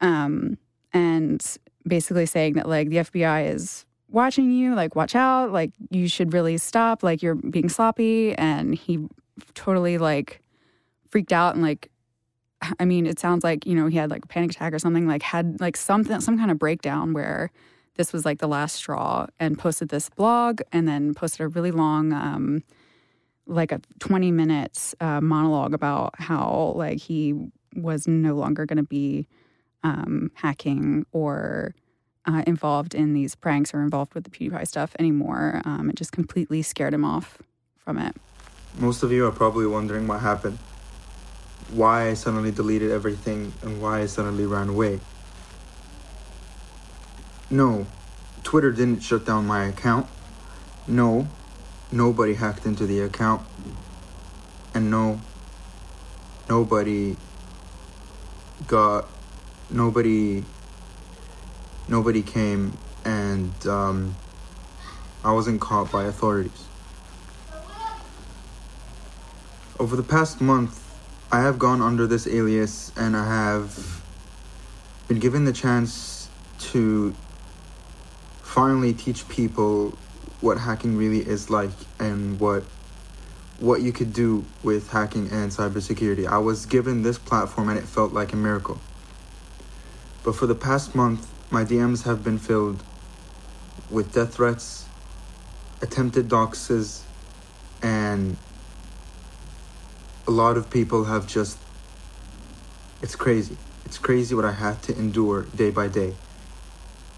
Um, 0.00 0.58
and 0.92 1.44
basically 1.86 2.26
saying 2.26 2.54
that 2.54 2.68
like 2.68 2.88
the 2.88 2.98
FBI 2.98 3.52
is 3.52 3.84
watching 4.08 4.50
you, 4.52 4.74
like 4.74 4.94
watch 4.94 5.14
out, 5.14 5.52
like 5.52 5.72
you 5.90 6.08
should 6.08 6.32
really 6.32 6.56
stop, 6.58 7.02
like 7.02 7.22
you're 7.22 7.34
being 7.34 7.68
sloppy. 7.68 8.34
And 8.34 8.74
he 8.74 9.06
totally 9.54 9.98
like 9.98 10.40
freaked 11.10 11.32
out 11.32 11.54
and 11.54 11.62
like, 11.62 11.90
I 12.78 12.84
mean, 12.84 13.06
it 13.06 13.18
sounds 13.18 13.44
like 13.44 13.66
you 13.66 13.74
know 13.74 13.88
he 13.88 13.98
had 13.98 14.10
like 14.10 14.24
a 14.24 14.28
panic 14.28 14.52
attack 14.52 14.72
or 14.72 14.78
something, 14.78 15.06
like 15.06 15.22
had 15.22 15.60
like 15.60 15.76
something, 15.76 16.20
some 16.20 16.38
kind 16.38 16.50
of 16.50 16.58
breakdown 16.58 17.12
where 17.12 17.50
this 17.96 18.12
was 18.12 18.24
like 18.24 18.38
the 18.38 18.48
last 18.48 18.76
straw 18.76 19.26
and 19.38 19.58
posted 19.58 19.88
this 19.88 20.08
blog 20.10 20.60
and 20.72 20.88
then 20.88 21.14
posted 21.14 21.40
a 21.40 21.48
really 21.48 21.70
long 21.70 22.12
um, 22.12 22.62
like 23.46 23.72
a 23.72 23.80
20 24.00 24.30
minutes 24.30 24.94
uh, 25.00 25.20
monologue 25.20 25.74
about 25.74 26.18
how 26.18 26.72
like 26.76 26.98
he 26.98 27.34
was 27.76 28.06
no 28.06 28.34
longer 28.34 28.66
going 28.66 28.76
to 28.76 28.82
be 28.82 29.26
um, 29.82 30.30
hacking 30.34 31.04
or 31.12 31.74
uh, 32.26 32.42
involved 32.46 32.94
in 32.94 33.12
these 33.12 33.34
pranks 33.34 33.74
or 33.74 33.82
involved 33.82 34.14
with 34.14 34.24
the 34.24 34.30
PewDiePie 34.30 34.66
stuff 34.66 34.96
anymore. 34.98 35.60
Um, 35.64 35.90
it 35.90 35.96
just 35.96 36.12
completely 36.12 36.62
scared 36.62 36.94
him 36.94 37.04
off 37.04 37.38
from 37.76 37.98
it. 37.98 38.16
Most 38.78 39.02
of 39.02 39.12
you 39.12 39.26
are 39.26 39.32
probably 39.32 39.66
wondering 39.66 40.06
what 40.06 40.20
happened. 40.20 40.58
Why 41.70 42.08
I 42.08 42.14
suddenly 42.14 42.50
deleted 42.50 42.90
everything 42.90 43.52
and 43.62 43.80
why 43.80 44.00
I 44.00 44.06
suddenly 44.06 44.46
ran 44.46 44.68
away. 44.68 45.00
No, 47.50 47.86
Twitter 48.42 48.72
didn't 48.72 49.00
shut 49.00 49.26
down 49.26 49.46
my 49.46 49.66
account. 49.66 50.06
No, 50.86 51.28
nobody 51.92 52.34
hacked 52.34 52.66
into 52.66 52.86
the 52.86 53.00
account. 53.00 53.42
And 54.74 54.90
no, 54.90 55.20
nobody 56.48 57.16
got, 58.66 59.08
nobody, 59.70 60.44
nobody 61.88 62.22
came 62.22 62.76
and 63.04 63.66
um, 63.66 64.16
I 65.22 65.32
wasn't 65.32 65.60
caught 65.60 65.92
by 65.92 66.04
authorities. 66.04 66.64
Over 69.78 69.96
the 69.96 70.02
past 70.02 70.40
month, 70.40 70.80
I 71.30 71.40
have 71.40 71.58
gone 71.58 71.82
under 71.82 72.06
this 72.06 72.26
alias 72.26 72.92
and 72.96 73.16
I 73.16 73.26
have 73.26 74.02
been 75.08 75.18
given 75.18 75.44
the 75.44 75.52
chance 75.52 76.28
to 76.58 77.14
finally 78.54 78.92
teach 78.92 79.28
people 79.28 79.98
what 80.40 80.56
hacking 80.58 80.96
really 80.96 81.18
is 81.18 81.50
like 81.50 81.72
and 81.98 82.38
what 82.38 82.62
what 83.58 83.82
you 83.82 83.90
could 83.90 84.12
do 84.12 84.44
with 84.62 84.88
hacking 84.90 85.28
and 85.32 85.50
cybersecurity. 85.50 86.24
I 86.24 86.38
was 86.38 86.64
given 86.64 87.02
this 87.02 87.18
platform 87.18 87.68
and 87.68 87.76
it 87.76 87.84
felt 87.84 88.12
like 88.12 88.32
a 88.32 88.36
miracle. 88.36 88.78
But 90.22 90.36
for 90.36 90.46
the 90.46 90.54
past 90.54 90.94
month, 90.94 91.28
my 91.50 91.64
DMs 91.64 92.04
have 92.04 92.22
been 92.22 92.38
filled 92.38 92.84
with 93.90 94.12
death 94.12 94.34
threats, 94.34 94.86
attempted 95.82 96.28
doxes, 96.28 97.02
and 97.82 98.36
a 100.28 100.30
lot 100.30 100.56
of 100.56 100.70
people 100.70 101.06
have 101.06 101.26
just. 101.26 101.58
It's 103.02 103.16
crazy. 103.16 103.56
It's 103.84 103.98
crazy 103.98 104.32
what 104.36 104.44
I 104.44 104.52
have 104.52 104.80
to 104.82 104.96
endure 104.96 105.42
day 105.42 105.70
by 105.70 105.88
day. 105.88 106.14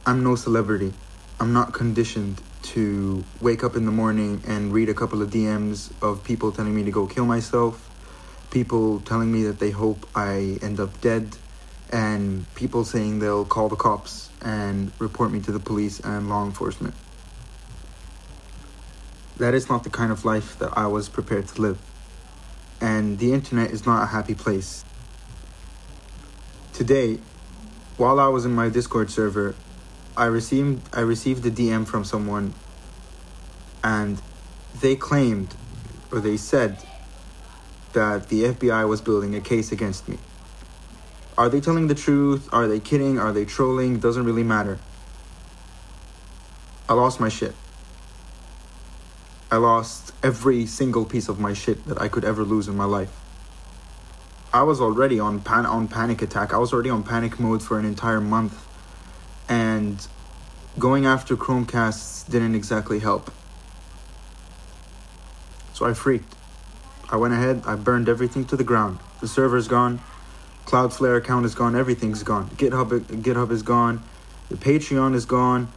I'm 0.06 0.24
no 0.24 0.34
celebrity. 0.34 0.94
I'm 1.38 1.52
not 1.52 1.74
conditioned 1.74 2.40
to 2.62 3.22
wake 3.42 3.62
up 3.62 3.76
in 3.76 3.84
the 3.84 3.92
morning 3.92 4.42
and 4.46 4.72
read 4.72 4.88
a 4.88 4.94
couple 4.94 5.20
of 5.20 5.28
DMs 5.28 5.92
of 6.00 6.24
people 6.24 6.50
telling 6.50 6.74
me 6.74 6.82
to 6.84 6.90
go 6.90 7.06
kill 7.06 7.26
myself, 7.26 7.90
people 8.50 9.00
telling 9.00 9.30
me 9.30 9.42
that 9.42 9.58
they 9.58 9.70
hope 9.70 10.08
I 10.14 10.58
end 10.62 10.80
up 10.80 10.98
dead, 11.02 11.36
and 11.92 12.46
people 12.54 12.84
saying 12.84 13.18
they'll 13.18 13.44
call 13.44 13.68
the 13.68 13.76
cops 13.76 14.30
and 14.40 14.92
report 14.98 15.30
me 15.30 15.40
to 15.40 15.52
the 15.52 15.60
police 15.60 16.00
and 16.00 16.30
law 16.30 16.42
enforcement. 16.42 16.94
That 19.36 19.52
is 19.52 19.68
not 19.68 19.84
the 19.84 19.90
kind 19.90 20.10
of 20.10 20.24
life 20.24 20.58
that 20.58 20.76
I 20.76 20.86
was 20.86 21.10
prepared 21.10 21.48
to 21.48 21.60
live. 21.60 21.78
And 22.80 23.18
the 23.18 23.34
internet 23.34 23.72
is 23.72 23.84
not 23.84 24.02
a 24.02 24.06
happy 24.06 24.34
place. 24.34 24.86
Today, 26.72 27.18
while 27.98 28.18
I 28.18 28.28
was 28.28 28.46
in 28.46 28.54
my 28.54 28.70
Discord 28.70 29.10
server, 29.10 29.54
I 30.16 30.26
received 30.26 30.88
I 30.94 31.00
received 31.00 31.44
a 31.44 31.50
DM 31.50 31.86
from 31.86 32.04
someone 32.04 32.54
and 33.84 34.20
they 34.80 34.96
claimed 34.96 35.54
or 36.10 36.20
they 36.20 36.36
said 36.36 36.82
that 37.92 38.28
the 38.28 38.44
FBI 38.44 38.88
was 38.88 39.00
building 39.00 39.34
a 39.34 39.40
case 39.40 39.72
against 39.72 40.08
me. 40.08 40.18
Are 41.36 41.48
they 41.48 41.60
telling 41.60 41.88
the 41.88 41.94
truth? 41.94 42.48
Are 42.52 42.66
they 42.66 42.80
kidding? 42.80 43.18
Are 43.18 43.32
they 43.32 43.44
trolling? 43.44 43.98
Doesn't 43.98 44.24
really 44.24 44.42
matter. 44.42 44.78
I 46.88 46.94
lost 46.94 47.20
my 47.20 47.28
shit. 47.28 47.54
I 49.50 49.56
lost 49.56 50.12
every 50.22 50.66
single 50.66 51.04
piece 51.04 51.28
of 51.28 51.38
my 51.38 51.52
shit 51.52 51.84
that 51.86 52.00
I 52.00 52.08
could 52.08 52.24
ever 52.24 52.42
lose 52.42 52.68
in 52.68 52.76
my 52.76 52.84
life. 52.84 53.12
I 54.52 54.62
was 54.62 54.80
already 54.80 55.20
on 55.20 55.40
pan- 55.40 55.66
on 55.66 55.88
panic 55.88 56.22
attack. 56.22 56.54
I 56.54 56.58
was 56.58 56.72
already 56.72 56.90
on 56.90 57.02
panic 57.02 57.38
mode 57.38 57.62
for 57.62 57.78
an 57.78 57.84
entire 57.84 58.20
month. 58.20 58.65
And 59.48 60.06
going 60.78 61.06
after 61.06 61.36
Chromecasts 61.36 62.28
didn't 62.28 62.54
exactly 62.54 62.98
help. 62.98 63.30
So 65.72 65.86
I 65.86 65.94
freaked. 65.94 66.34
I 67.08 67.16
went 67.16 67.34
ahead, 67.34 67.62
I 67.66 67.76
burned 67.76 68.08
everything 68.08 68.44
to 68.46 68.56
the 68.56 68.64
ground. 68.64 68.98
The 69.20 69.28
server's 69.28 69.68
gone, 69.68 70.00
Cloudflare 70.64 71.16
account 71.16 71.46
is 71.46 71.54
gone, 71.54 71.76
everything's 71.76 72.24
gone. 72.24 72.50
GitHub 72.50 73.00
GitHub 73.22 73.52
is 73.52 73.62
gone, 73.62 74.02
the 74.48 74.56
Patreon 74.56 75.14
is 75.14 75.24
gone, 75.24 75.68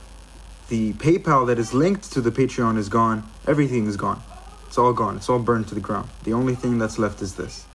the 0.69 0.93
PayPal 0.93 1.45
that 1.45 1.59
is 1.59 1.73
linked 1.73 2.11
to 2.13 2.21
the 2.21 2.31
Patreon 2.31 2.77
is 2.77 2.89
gone, 2.89 3.29
everything 3.45 3.85
is 3.85 3.97
gone. 3.97 4.21
It's 4.69 4.77
all 4.77 4.93
gone. 4.93 5.17
It's 5.17 5.27
all 5.29 5.39
burned 5.39 5.67
to 5.69 5.75
the 5.75 5.81
ground. 5.81 6.09
The 6.25 6.33
only 6.33 6.53
thing 6.53 6.77
that's 6.77 6.99
left 6.99 7.23
is 7.23 7.33
this. 7.33 7.65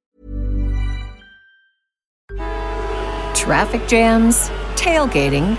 Traffic 3.35 3.89
jams, 3.89 4.49
tailgating, 4.77 5.59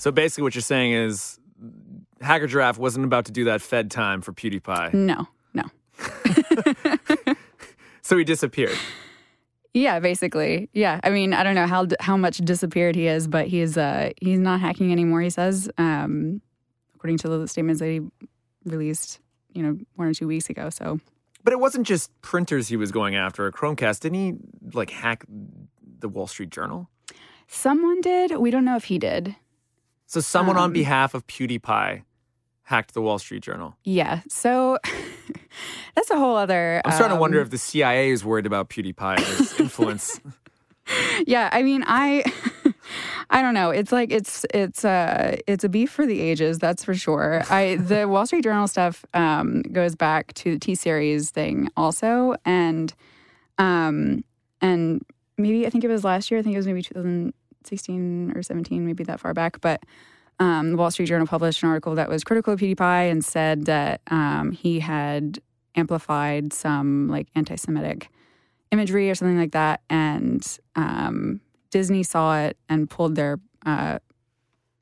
So 0.00 0.10
basically, 0.10 0.44
what 0.44 0.54
you're 0.54 0.62
saying 0.62 0.94
is 0.94 1.38
Hacker 2.22 2.46
Giraffe 2.46 2.78
wasn't 2.78 3.04
about 3.04 3.26
to 3.26 3.32
do 3.32 3.44
that 3.44 3.60
Fed 3.60 3.90
time 3.90 4.22
for 4.22 4.32
PewDiePie. 4.32 4.94
No, 4.94 5.28
no. 5.52 5.64
so 8.00 8.16
he 8.16 8.24
disappeared. 8.24 8.78
Yeah, 9.74 10.00
basically. 10.00 10.70
Yeah. 10.72 11.00
I 11.04 11.10
mean, 11.10 11.34
I 11.34 11.42
don't 11.42 11.54
know 11.54 11.66
how 11.66 11.86
how 12.00 12.16
much 12.16 12.38
disappeared 12.38 12.96
he 12.96 13.08
is, 13.08 13.28
but 13.28 13.48
he's 13.48 13.76
uh 13.76 14.12
he's 14.22 14.38
not 14.38 14.60
hacking 14.60 14.90
anymore. 14.90 15.20
He 15.20 15.28
says, 15.28 15.68
um, 15.76 16.40
according 16.94 17.18
to 17.18 17.28
the 17.28 17.46
statements 17.46 17.80
that 17.80 17.88
he 17.88 18.00
released, 18.64 19.20
you 19.52 19.62
know, 19.62 19.76
one 19.96 20.08
or 20.08 20.14
two 20.14 20.26
weeks 20.26 20.48
ago. 20.48 20.70
So, 20.70 20.98
but 21.44 21.52
it 21.52 21.60
wasn't 21.60 21.86
just 21.86 22.10
printers 22.22 22.68
he 22.68 22.78
was 22.78 22.90
going 22.90 23.16
after. 23.16 23.46
A 23.46 23.52
Chromecast 23.52 24.00
didn't 24.00 24.18
he 24.18 24.34
like 24.72 24.88
hack 24.88 25.26
the 25.98 26.08
Wall 26.08 26.26
Street 26.26 26.48
Journal? 26.48 26.88
Someone 27.48 28.00
did. 28.00 28.38
We 28.38 28.50
don't 28.50 28.64
know 28.64 28.76
if 28.76 28.84
he 28.84 28.98
did. 28.98 29.36
So 30.10 30.18
someone 30.18 30.56
um, 30.56 30.64
on 30.64 30.72
behalf 30.72 31.14
of 31.14 31.24
PewDiePie 31.28 32.02
hacked 32.64 32.94
the 32.94 33.00
Wall 33.00 33.20
Street 33.20 33.44
Journal. 33.44 33.76
Yeah. 33.84 34.22
So 34.28 34.76
that's 35.94 36.10
a 36.10 36.18
whole 36.18 36.36
other. 36.36 36.82
I'm 36.84 36.90
starting 36.90 37.12
um, 37.12 37.18
to 37.18 37.20
wonder 37.20 37.40
if 37.40 37.50
the 37.50 37.58
CIA 37.58 38.10
is 38.10 38.24
worried 38.24 38.44
about 38.44 38.70
PewDiePie's 38.70 39.60
influence. 39.60 40.20
yeah, 41.28 41.48
I 41.52 41.62
mean, 41.62 41.84
I, 41.86 42.24
I 43.30 43.40
don't 43.40 43.54
know. 43.54 43.70
It's 43.70 43.92
like 43.92 44.10
it's 44.10 44.44
it's 44.52 44.84
uh 44.84 45.36
it's 45.46 45.62
a 45.62 45.68
beef 45.68 45.92
for 45.92 46.04
the 46.04 46.20
ages. 46.20 46.58
That's 46.58 46.82
for 46.82 46.94
sure. 46.94 47.44
I 47.48 47.76
the 47.76 48.08
Wall 48.08 48.26
Street 48.26 48.42
Journal 48.42 48.66
stuff 48.66 49.04
um, 49.14 49.62
goes 49.62 49.94
back 49.94 50.34
to 50.34 50.54
the 50.54 50.58
T 50.58 50.74
series 50.74 51.30
thing 51.30 51.68
also, 51.76 52.34
and 52.44 52.92
um 53.58 54.24
and 54.60 55.04
maybe 55.38 55.68
I 55.68 55.70
think 55.70 55.84
it 55.84 55.88
was 55.88 56.02
last 56.02 56.32
year. 56.32 56.40
I 56.40 56.42
think 56.42 56.54
it 56.54 56.58
was 56.58 56.66
maybe 56.66 56.82
2016 57.64 58.32
or 58.34 58.42
17, 58.42 58.86
maybe 58.86 59.04
that 59.04 59.20
far 59.20 59.34
back, 59.34 59.60
but 59.60 59.82
um, 60.38 60.70
the 60.70 60.76
Wall 60.76 60.90
Street 60.90 61.06
Journal 61.06 61.26
published 61.26 61.62
an 61.62 61.68
article 61.68 61.94
that 61.94 62.08
was 62.08 62.24
critical 62.24 62.54
of 62.54 62.60
PewDiePie 62.60 63.10
and 63.10 63.24
said 63.24 63.66
that 63.66 64.00
um, 64.10 64.52
he 64.52 64.80
had 64.80 65.38
amplified 65.76 66.52
some 66.52 67.08
like 67.08 67.28
anti-Semitic 67.34 68.08
imagery 68.72 69.10
or 69.10 69.14
something 69.14 69.38
like 69.38 69.52
that, 69.52 69.82
and 69.90 70.58
um, 70.76 71.40
Disney 71.70 72.02
saw 72.02 72.38
it 72.38 72.56
and 72.68 72.88
pulled 72.88 73.16
their 73.16 73.38
uh, 73.66 73.98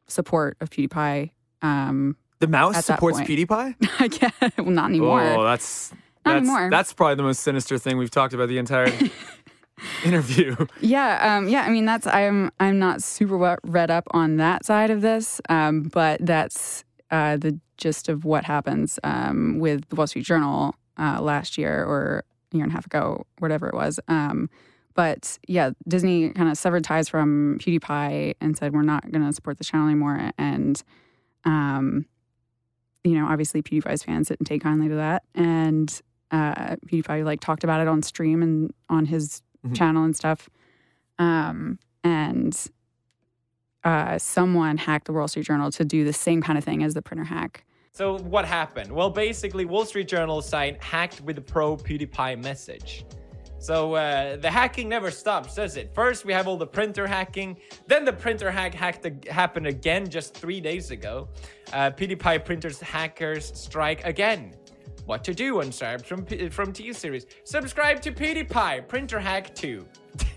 support 0.06 0.56
of 0.60 0.70
PewDiePie. 0.70 1.30
Um, 1.60 2.16
the 2.38 2.46
mouse 2.46 2.84
supports 2.84 3.20
PewDiePie. 3.20 3.74
I 3.98 4.08
guess 4.08 4.32
well, 4.58 4.70
not 4.70 4.90
anymore. 4.90 5.22
Oh, 5.22 5.42
that's 5.42 5.92
not 6.24 6.34
that's, 6.34 6.36
anymore. 6.36 6.70
That's 6.70 6.92
probably 6.92 7.16
the 7.16 7.24
most 7.24 7.40
sinister 7.40 7.78
thing 7.78 7.98
we've 7.98 8.10
talked 8.10 8.32
about 8.32 8.48
the 8.48 8.58
entire 8.58 8.92
interview. 10.04 10.56
Yeah, 10.80 11.36
um, 11.36 11.48
yeah. 11.48 11.62
I 11.62 11.70
mean, 11.70 11.84
that's 11.84 12.06
I'm 12.06 12.50
I'm 12.60 12.78
not 12.78 13.02
super 13.02 13.58
read 13.64 13.90
up 13.90 14.04
on 14.12 14.36
that 14.36 14.64
side 14.64 14.90
of 14.90 15.00
this, 15.00 15.40
um, 15.48 15.82
but 15.82 16.24
that's 16.24 16.84
uh, 17.10 17.36
the 17.36 17.58
gist 17.76 18.08
of 18.08 18.24
what 18.24 18.44
happens 18.44 18.98
um, 19.04 19.58
with 19.58 19.88
the 19.88 19.96
Wall 19.96 20.06
Street 20.06 20.24
Journal 20.24 20.74
uh, 20.98 21.20
last 21.20 21.58
year, 21.58 21.84
or 21.84 22.24
a 22.52 22.56
year 22.56 22.64
and 22.64 22.72
a 22.72 22.74
half 22.74 22.86
ago, 22.86 23.26
whatever 23.38 23.68
it 23.68 23.74
was. 23.74 24.00
Um, 24.08 24.50
but 24.94 25.38
yeah, 25.46 25.70
Disney 25.86 26.30
kind 26.30 26.50
of 26.50 26.58
severed 26.58 26.82
ties 26.82 27.08
from 27.08 27.58
PewDiePie 27.60 28.34
and 28.40 28.56
said 28.56 28.72
we're 28.72 28.82
not 28.82 29.10
going 29.12 29.24
to 29.24 29.32
support 29.32 29.58
this 29.58 29.68
channel 29.68 29.86
anymore. 29.86 30.32
And 30.36 30.82
um, 31.44 32.06
you 33.04 33.14
know, 33.14 33.28
obviously 33.28 33.62
PewDiePie's 33.62 34.02
fans 34.02 34.28
didn't 34.28 34.46
take 34.46 34.62
kindly 34.62 34.88
to 34.88 34.96
that, 34.96 35.22
and 35.34 36.00
uh, 36.30 36.76
PewDiePie 36.86 37.24
like 37.24 37.40
talked 37.40 37.64
about 37.64 37.80
it 37.80 37.88
on 37.88 38.02
stream 38.02 38.42
and 38.42 38.72
on 38.88 39.06
his 39.06 39.42
Mhm. 39.68 39.76
channel 39.76 40.04
and 40.04 40.16
stuff. 40.16 40.48
Um, 41.18 41.78
and 42.04 42.56
uh, 43.84 44.18
someone 44.18 44.76
hacked 44.76 45.06
the 45.06 45.12
Wall 45.12 45.28
Street 45.28 45.46
Journal 45.46 45.70
to 45.72 45.84
do 45.84 46.04
the 46.04 46.12
same 46.12 46.42
kind 46.42 46.58
of 46.58 46.64
thing 46.64 46.82
as 46.82 46.94
the 46.94 47.02
printer 47.02 47.24
hack. 47.24 47.64
So 47.92 48.18
what 48.18 48.44
happened? 48.44 48.92
Well, 48.92 49.10
basically, 49.10 49.64
Wall 49.64 49.84
Street 49.84 50.08
Journal 50.08 50.40
site 50.42 50.82
hacked 50.82 51.20
with 51.22 51.36
the 51.36 51.42
pro 51.42 51.76
PewDiePie 51.76 52.42
message. 52.42 53.04
So 53.60 53.94
uh, 53.94 54.36
the 54.36 54.50
hacking 54.50 54.88
never 54.88 55.10
stops, 55.10 55.56
does 55.56 55.76
it? 55.76 55.92
First, 55.92 56.24
we 56.24 56.32
have 56.32 56.46
all 56.46 56.56
the 56.56 56.66
printer 56.66 57.08
hacking. 57.08 57.56
Then 57.88 58.04
the 58.04 58.12
printer 58.12 58.52
hack 58.52 58.72
hacked 58.72 59.26
happened 59.26 59.66
again 59.66 60.08
just 60.08 60.32
three 60.34 60.60
days 60.60 60.92
ago. 60.92 61.28
Uh, 61.72 61.90
PewDiePie 61.90 62.44
printers 62.44 62.80
hackers 62.80 63.50
strike 63.58 64.04
again. 64.04 64.54
What 65.08 65.24
to 65.24 65.32
do, 65.32 65.54
unsubs 65.54 66.04
from 66.04 66.26
from 66.50 66.70
T 66.70 66.92
series? 66.92 67.24
Subscribe 67.44 68.02
to 68.02 68.12
PewDiePie 68.12 68.86
printer 68.88 69.18
hack 69.18 69.54
2. 69.54 69.82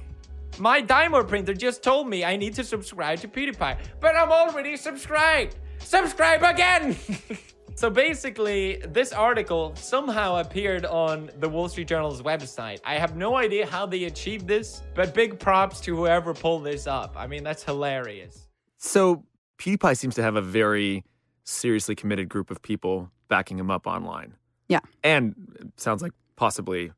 My 0.59 0.81
Dymo 0.81 1.27
printer 1.27 1.53
just 1.53 1.83
told 1.83 2.07
me 2.07 2.23
I 2.23 2.37
need 2.37 2.53
to 2.53 2.63
subscribe 2.63 3.19
to 3.19 3.27
PewDiePie, 3.27 3.77
but 3.99 4.15
I'm 4.15 4.31
already 4.31 4.77
subscribed. 4.77 5.57
Subscribe 5.79 6.41
again. 6.43 6.95
so 7.75 7.89
basically, 7.89 8.81
this 8.87 9.11
article 9.11 9.75
somehow 9.75 10.37
appeared 10.37 10.85
on 10.85 11.29
the 11.41 11.49
Wall 11.49 11.67
Street 11.67 11.89
Journal's 11.89 12.21
website. 12.21 12.79
I 12.85 12.95
have 12.95 13.17
no 13.17 13.35
idea 13.35 13.65
how 13.65 13.85
they 13.85 14.05
achieved 14.05 14.47
this, 14.47 14.83
but 14.95 15.13
big 15.13 15.37
props 15.37 15.81
to 15.81 15.97
whoever 15.97 16.33
pulled 16.33 16.63
this 16.63 16.87
up. 16.87 17.15
I 17.17 17.27
mean, 17.27 17.43
that's 17.43 17.65
hilarious. 17.65 18.47
So 18.77 19.25
PewDiePie 19.57 19.97
seems 19.97 20.15
to 20.15 20.23
have 20.23 20.37
a 20.37 20.41
very 20.41 21.03
seriously 21.43 21.93
committed 21.93 22.29
group 22.29 22.49
of 22.49 22.61
people 22.61 23.11
backing 23.27 23.59
him 23.59 23.69
up 23.69 23.85
online. 23.85 24.35
Yeah. 24.71 24.79
And 25.03 25.35
it 25.59 25.81
sounds 25.81 26.01
like 26.01 26.13
possibly 26.37 26.93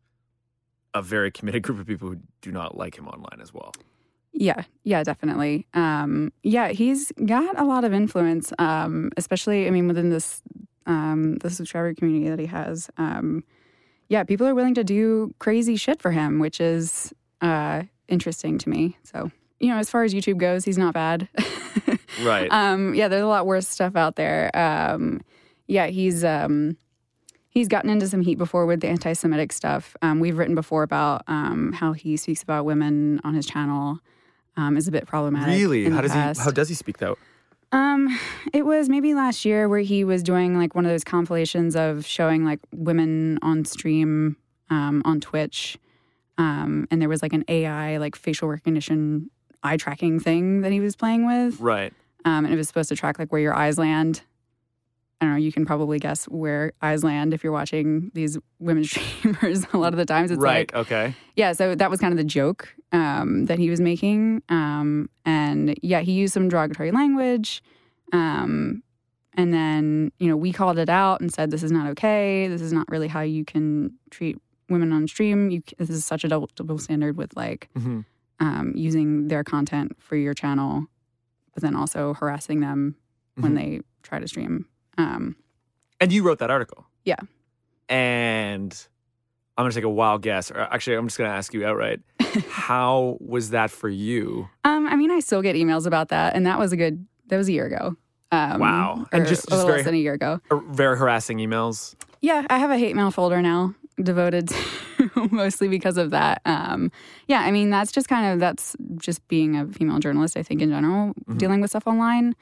a 0.93 1.01
very 1.01 1.31
committed 1.31 1.63
group 1.63 1.79
of 1.79 1.87
people 1.87 2.07
who 2.07 2.19
do 2.41 2.51
not 2.51 2.77
like 2.77 2.95
him 2.95 3.07
online 3.07 3.41
as 3.41 3.51
well. 3.51 3.73
Yeah, 4.31 4.63
yeah, 4.83 5.03
definitely. 5.03 5.65
Um, 5.73 6.31
yeah, 6.43 6.67
he's 6.67 7.11
got 7.25 7.59
a 7.59 7.63
lot 7.63 7.83
of 7.83 7.91
influence, 7.91 8.53
um, 8.59 9.09
especially, 9.17 9.65
I 9.67 9.71
mean, 9.71 9.87
within 9.87 10.11
this 10.11 10.43
um, 10.85 11.37
the 11.37 11.49
subscriber 11.49 11.95
community 11.95 12.29
that 12.29 12.37
he 12.39 12.45
has. 12.45 12.89
Um, 12.97 13.43
yeah, 14.07 14.23
people 14.23 14.45
are 14.45 14.53
willing 14.53 14.75
to 14.75 14.83
do 14.83 15.33
crazy 15.39 15.75
shit 15.75 15.99
for 15.99 16.11
him, 16.11 16.37
which 16.39 16.61
is 16.61 17.11
uh, 17.41 17.83
interesting 18.07 18.59
to 18.59 18.69
me. 18.69 18.97
So, 19.03 19.31
you 19.59 19.69
know, 19.69 19.77
as 19.77 19.89
far 19.89 20.03
as 20.03 20.13
YouTube 20.13 20.37
goes, 20.37 20.63
he's 20.63 20.77
not 20.77 20.93
bad. 20.93 21.27
Right. 22.23 22.47
um, 22.51 22.93
yeah, 22.93 23.07
there's 23.07 23.23
a 23.23 23.27
lot 23.27 23.47
worse 23.47 23.67
stuff 23.67 23.95
out 23.95 24.17
there. 24.17 24.55
Um, 24.55 25.21
yeah, 25.67 25.87
he's 25.87 26.23
um, 26.23 26.77
he's 27.53 27.67
gotten 27.67 27.89
into 27.89 28.07
some 28.07 28.21
heat 28.21 28.37
before 28.37 28.65
with 28.65 28.81
the 28.81 28.87
anti-Semitic 28.87 29.51
stuff. 29.51 29.95
Um, 30.01 30.19
we've 30.19 30.37
written 30.37 30.55
before 30.55 30.83
about 30.83 31.23
um, 31.27 31.71
how 31.73 31.93
he 31.93 32.17
speaks 32.17 32.41
about 32.43 32.65
women 32.65 33.21
on 33.23 33.33
his 33.35 33.45
channel 33.45 33.99
um, 34.57 34.75
is 34.77 34.87
a 34.87 34.91
bit 34.91 35.05
problematic. 35.07 35.53
really? 35.55 35.89
How 35.89 36.01
does 36.01 36.11
past. 36.11 36.39
he 36.39 36.43
how 36.45 36.51
does 36.51 36.69
he 36.69 36.75
speak 36.75 36.97
though? 36.97 37.17
Um, 37.71 38.19
it 38.53 38.65
was 38.65 38.87
maybe 38.89 39.13
last 39.15 39.45
year 39.45 39.67
where 39.67 39.79
he 39.79 40.03
was 40.03 40.21
doing 40.21 40.57
like 40.57 40.75
one 40.75 40.85
of 40.85 40.91
those 40.91 41.03
compilations 41.03 41.75
of 41.75 42.05
showing 42.05 42.45
like 42.45 42.59
women 42.71 43.39
on 43.41 43.65
stream 43.65 44.37
um, 44.69 45.01
on 45.05 45.19
Twitch, 45.19 45.77
um, 46.37 46.87
and 46.91 47.01
there 47.01 47.09
was 47.09 47.21
like 47.23 47.33
an 47.33 47.43
AI 47.47 47.97
like 47.97 48.15
facial 48.15 48.47
recognition 48.47 49.29
eye 49.63 49.77
tracking 49.77 50.19
thing 50.19 50.61
that 50.61 50.71
he 50.71 50.79
was 50.79 50.95
playing 50.95 51.25
with, 51.25 51.59
Right. 51.59 51.93
um, 52.25 52.45
and 52.45 52.53
it 52.53 52.57
was 52.57 52.67
supposed 52.67 52.89
to 52.89 52.95
track 52.95 53.17
like 53.17 53.31
where 53.31 53.41
your 53.41 53.55
eyes 53.55 53.77
land. 53.79 54.21
I 55.21 55.25
don't 55.25 55.33
know. 55.35 55.39
You 55.39 55.51
can 55.53 55.65
probably 55.65 55.99
guess 55.99 56.25
where 56.25 56.73
eyes 56.81 57.03
land 57.03 57.33
if 57.33 57.43
you're 57.43 57.53
watching 57.53 58.11
these 58.13 58.37
women 58.59 58.83
streamers. 58.91 59.65
a 59.73 59.77
lot 59.77 59.93
of 59.93 59.97
the 59.97 60.05
times, 60.05 60.31
it's 60.31 60.41
right. 60.41 60.73
like 60.73 60.75
okay. 60.75 61.15
yeah, 61.35 61.53
so 61.53 61.75
that 61.75 61.89
was 61.89 61.99
kind 62.01 62.11
of 62.11 62.17
the 62.17 62.23
joke 62.25 62.67
um, 62.91 63.45
that 63.45 63.57
he 63.59 63.69
was 63.69 63.79
making. 63.79 64.41
Um, 64.49 65.09
and 65.25 65.77
yeah, 65.81 66.01
he 66.01 66.11
used 66.11 66.33
some 66.33 66.49
derogatory 66.49 66.91
language. 66.91 67.63
Um, 68.11 68.83
and 69.35 69.53
then, 69.53 70.11
you 70.19 70.27
know, 70.27 70.35
we 70.37 70.51
called 70.53 70.77
it 70.77 70.89
out 70.89 71.21
and 71.21 71.33
said, 71.33 71.49
this 71.51 71.63
is 71.63 71.71
not 71.71 71.89
okay. 71.91 72.47
This 72.47 72.61
is 72.61 72.71
not 72.73 72.87
really 72.89 73.07
how 73.07 73.21
you 73.21 73.43
can 73.45 73.93
treat 74.11 74.37
women 74.69 74.91
on 74.93 75.07
stream. 75.07 75.49
You, 75.49 75.63
this 75.79 75.89
is 75.89 76.05
such 76.05 76.23
a 76.23 76.27
double, 76.27 76.49
double 76.55 76.77
standard 76.77 77.17
with 77.17 77.35
like 77.35 77.69
hmm 77.75 78.01
um, 78.39 78.73
using 78.75 79.29
their 79.29 79.43
content 79.43 79.93
for 79.99 80.15
your 80.17 80.33
channel, 80.33 80.85
but 81.53 81.63
then 81.63 81.75
also 81.75 82.13
harassing 82.15 82.59
them 82.59 82.95
when 83.39 83.53
Mhm. 83.53 83.55
they 83.55 83.79
try 84.01 84.19
to 84.19 84.27
stream. 84.27 84.65
Um, 84.97 85.35
And 85.99 86.11
you 86.11 86.23
wrote 86.23 86.39
that 86.39 86.51
article. 86.51 86.85
Yeah. 87.05 87.17
And 87.89 88.87
I'm 89.57 89.63
gonna 89.63 89.73
take 89.73 89.83
a 89.83 89.89
wild 89.89 90.21
guess, 90.21 90.51
or 90.51 90.59
actually, 90.59 90.95
I'm 90.97 91.07
just 91.07 91.17
gonna 91.17 91.29
ask 91.29 91.53
you 91.53 91.65
outright. 91.65 92.01
how 92.49 93.17
was 93.19 93.51
that 93.51 93.69
for 93.71 93.89
you? 93.89 94.49
Um, 94.63 94.87
I 94.87 94.95
mean, 94.95 95.11
I 95.11 95.19
still 95.19 95.41
get 95.41 95.55
emails 95.55 95.85
about 95.85 96.09
that, 96.09 96.35
and 96.35 96.45
that 96.45 96.59
was 96.59 96.71
a 96.73 96.77
good. 96.77 97.05
That 97.27 97.37
was 97.37 97.47
a 97.49 97.51
year 97.53 97.65
ago. 97.65 97.95
Um, 98.31 98.59
Wow. 98.59 99.05
And 99.11 99.25
just- 99.27 99.43
a 99.43 99.47
just 99.47 99.51
little 99.51 99.65
very- 99.67 99.77
less 99.79 99.85
than 99.85 99.93
a 99.95 99.97
year 99.97 100.13
ago. 100.13 100.39
Very 100.71 100.97
harassing 100.97 101.37
emails. 101.37 101.95
Yeah, 102.21 102.45
I 102.49 102.57
have 102.57 102.71
a 102.71 102.77
hate 102.77 102.95
mail 102.95 103.11
folder 103.11 103.41
now 103.41 103.75
devoted 104.01 104.47
to 104.49 105.27
mostly 105.31 105.67
because 105.67 105.97
of 105.97 106.09
that. 106.11 106.41
Um, 106.45 106.91
yeah, 107.27 107.41
I 107.41 107.51
mean, 107.51 107.69
that's 107.69 107.91
just 107.91 108.07
kind 108.07 108.33
of 108.33 108.39
that's 108.39 108.75
just 108.97 109.25
being 109.27 109.55
a 109.55 109.67
female 109.67 109.99
journalist. 109.99 110.35
I 110.35 110.41
think 110.43 110.61
in 110.61 110.69
general, 110.69 111.13
Mhm. 111.29 111.37
dealing 111.37 111.61
with 111.61 111.69
stuff 111.69 111.85
online. 111.85 112.35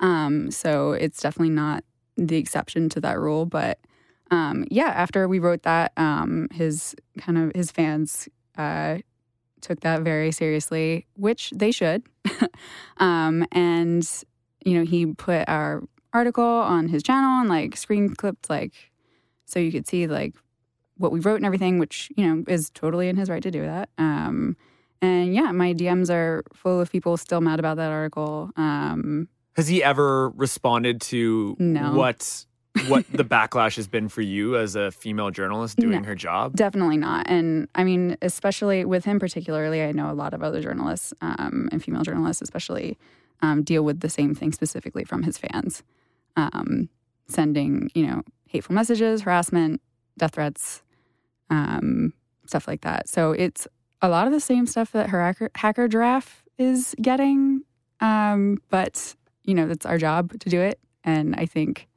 Um, 0.00 0.50
so 0.50 0.92
it's 0.92 1.20
definitely 1.20 1.54
not 1.54 1.84
the 2.16 2.36
exception 2.36 2.88
to 2.90 3.00
that 3.00 3.18
rule, 3.18 3.46
but 3.46 3.78
um, 4.30 4.66
yeah, 4.70 4.88
after 4.88 5.28
we 5.28 5.38
wrote 5.38 5.62
that, 5.62 5.92
um, 5.96 6.48
his 6.52 6.94
kind 7.18 7.38
of 7.38 7.52
his 7.54 7.70
fans 7.70 8.28
uh, 8.56 8.98
took 9.60 9.80
that 9.80 10.02
very 10.02 10.32
seriously, 10.32 11.06
which 11.14 11.50
they 11.54 11.70
should. 11.70 12.02
um, 12.98 13.46
and 13.52 14.08
you 14.64 14.78
know, 14.78 14.84
he 14.84 15.06
put 15.06 15.48
our 15.48 15.82
article 16.12 16.44
on 16.44 16.88
his 16.88 17.02
channel 17.02 17.40
and 17.40 17.48
like 17.48 17.76
screen 17.76 18.14
clipped 18.14 18.48
like 18.48 18.72
so 19.46 19.58
you 19.58 19.72
could 19.72 19.86
see 19.86 20.06
like 20.06 20.34
what 20.96 21.12
we 21.12 21.20
wrote 21.20 21.36
and 21.36 21.46
everything, 21.46 21.78
which 21.78 22.10
you 22.16 22.26
know 22.26 22.44
is 22.48 22.70
totally 22.70 23.08
in 23.08 23.16
his 23.16 23.28
right 23.28 23.42
to 23.42 23.50
do 23.50 23.62
that. 23.62 23.88
Um, 23.98 24.56
and 25.02 25.34
yeah, 25.34 25.52
my 25.52 25.74
DMs 25.74 26.10
are 26.10 26.44
full 26.54 26.80
of 26.80 26.90
people 26.90 27.16
still 27.16 27.40
mad 27.40 27.58
about 27.58 27.76
that 27.76 27.90
article. 27.90 28.50
Um, 28.56 29.28
Has 29.56 29.68
he 29.68 29.82
ever 29.82 30.30
responded 30.30 31.00
to 31.02 31.56
No. 31.58 31.94
what 31.94 32.44
what 32.88 33.04
the 33.12 33.24
backlash 33.24 33.76
has 33.76 33.86
been 33.86 34.08
for 34.08 34.20
you 34.20 34.56
as 34.56 34.74
a 34.74 34.90
female 34.90 35.30
journalist 35.30 35.76
doing 35.78 36.02
No. 36.02 36.08
her 36.08 36.14
job? 36.16 36.56
Definitely 36.56 36.96
not. 36.96 37.26
And 37.28 37.68
I 37.76 37.84
mean, 37.84 38.16
especially 38.20 38.84
with 38.84 39.04
him 39.04 39.20
particularly, 39.20 39.82
I 39.82 39.92
know 39.92 40.10
a 40.10 40.12
lot 40.14 40.34
of 40.34 40.42
other 40.42 40.60
journalists 40.60 41.14
um, 41.20 41.68
and 41.70 41.82
female 41.82 42.02
journalists, 42.02 42.42
especially, 42.42 42.98
um, 43.42 43.62
deal 43.62 43.84
with 43.84 44.00
the 44.00 44.08
same 44.10 44.34
thing 44.34 44.50
specifically 44.52 45.04
from 45.04 45.22
his 45.22 45.38
fans, 45.38 45.82
um, 46.36 46.88
sending 47.28 47.90
you 47.94 48.06
know 48.06 48.22
hateful 48.48 48.74
messages, 48.74 49.22
harassment, 49.22 49.80
death 50.18 50.34
threats, 50.34 50.82
um, 51.50 52.12
stuff 52.46 52.66
like 52.66 52.80
that. 52.82 53.08
So 53.08 53.32
it's 53.32 53.66
a 54.02 54.08
lot 54.08 54.26
of 54.26 54.32
the 54.32 54.40
same 54.40 54.66
stuff 54.66 54.92
that 54.92 55.10
her 55.10 55.20
hacker, 55.22 55.50
hacker 55.54 55.88
giraffe 55.88 56.42
is 56.58 56.94
getting, 57.00 57.62
um, 58.00 58.58
but 58.70 59.14
you 59.44 59.54
know 59.54 59.66
that's 59.66 59.86
our 59.86 59.98
job 59.98 60.38
to 60.40 60.48
do 60.48 60.60
it. 60.60 60.80
And 61.04 61.34
I 61.36 61.46
think, 61.46 61.88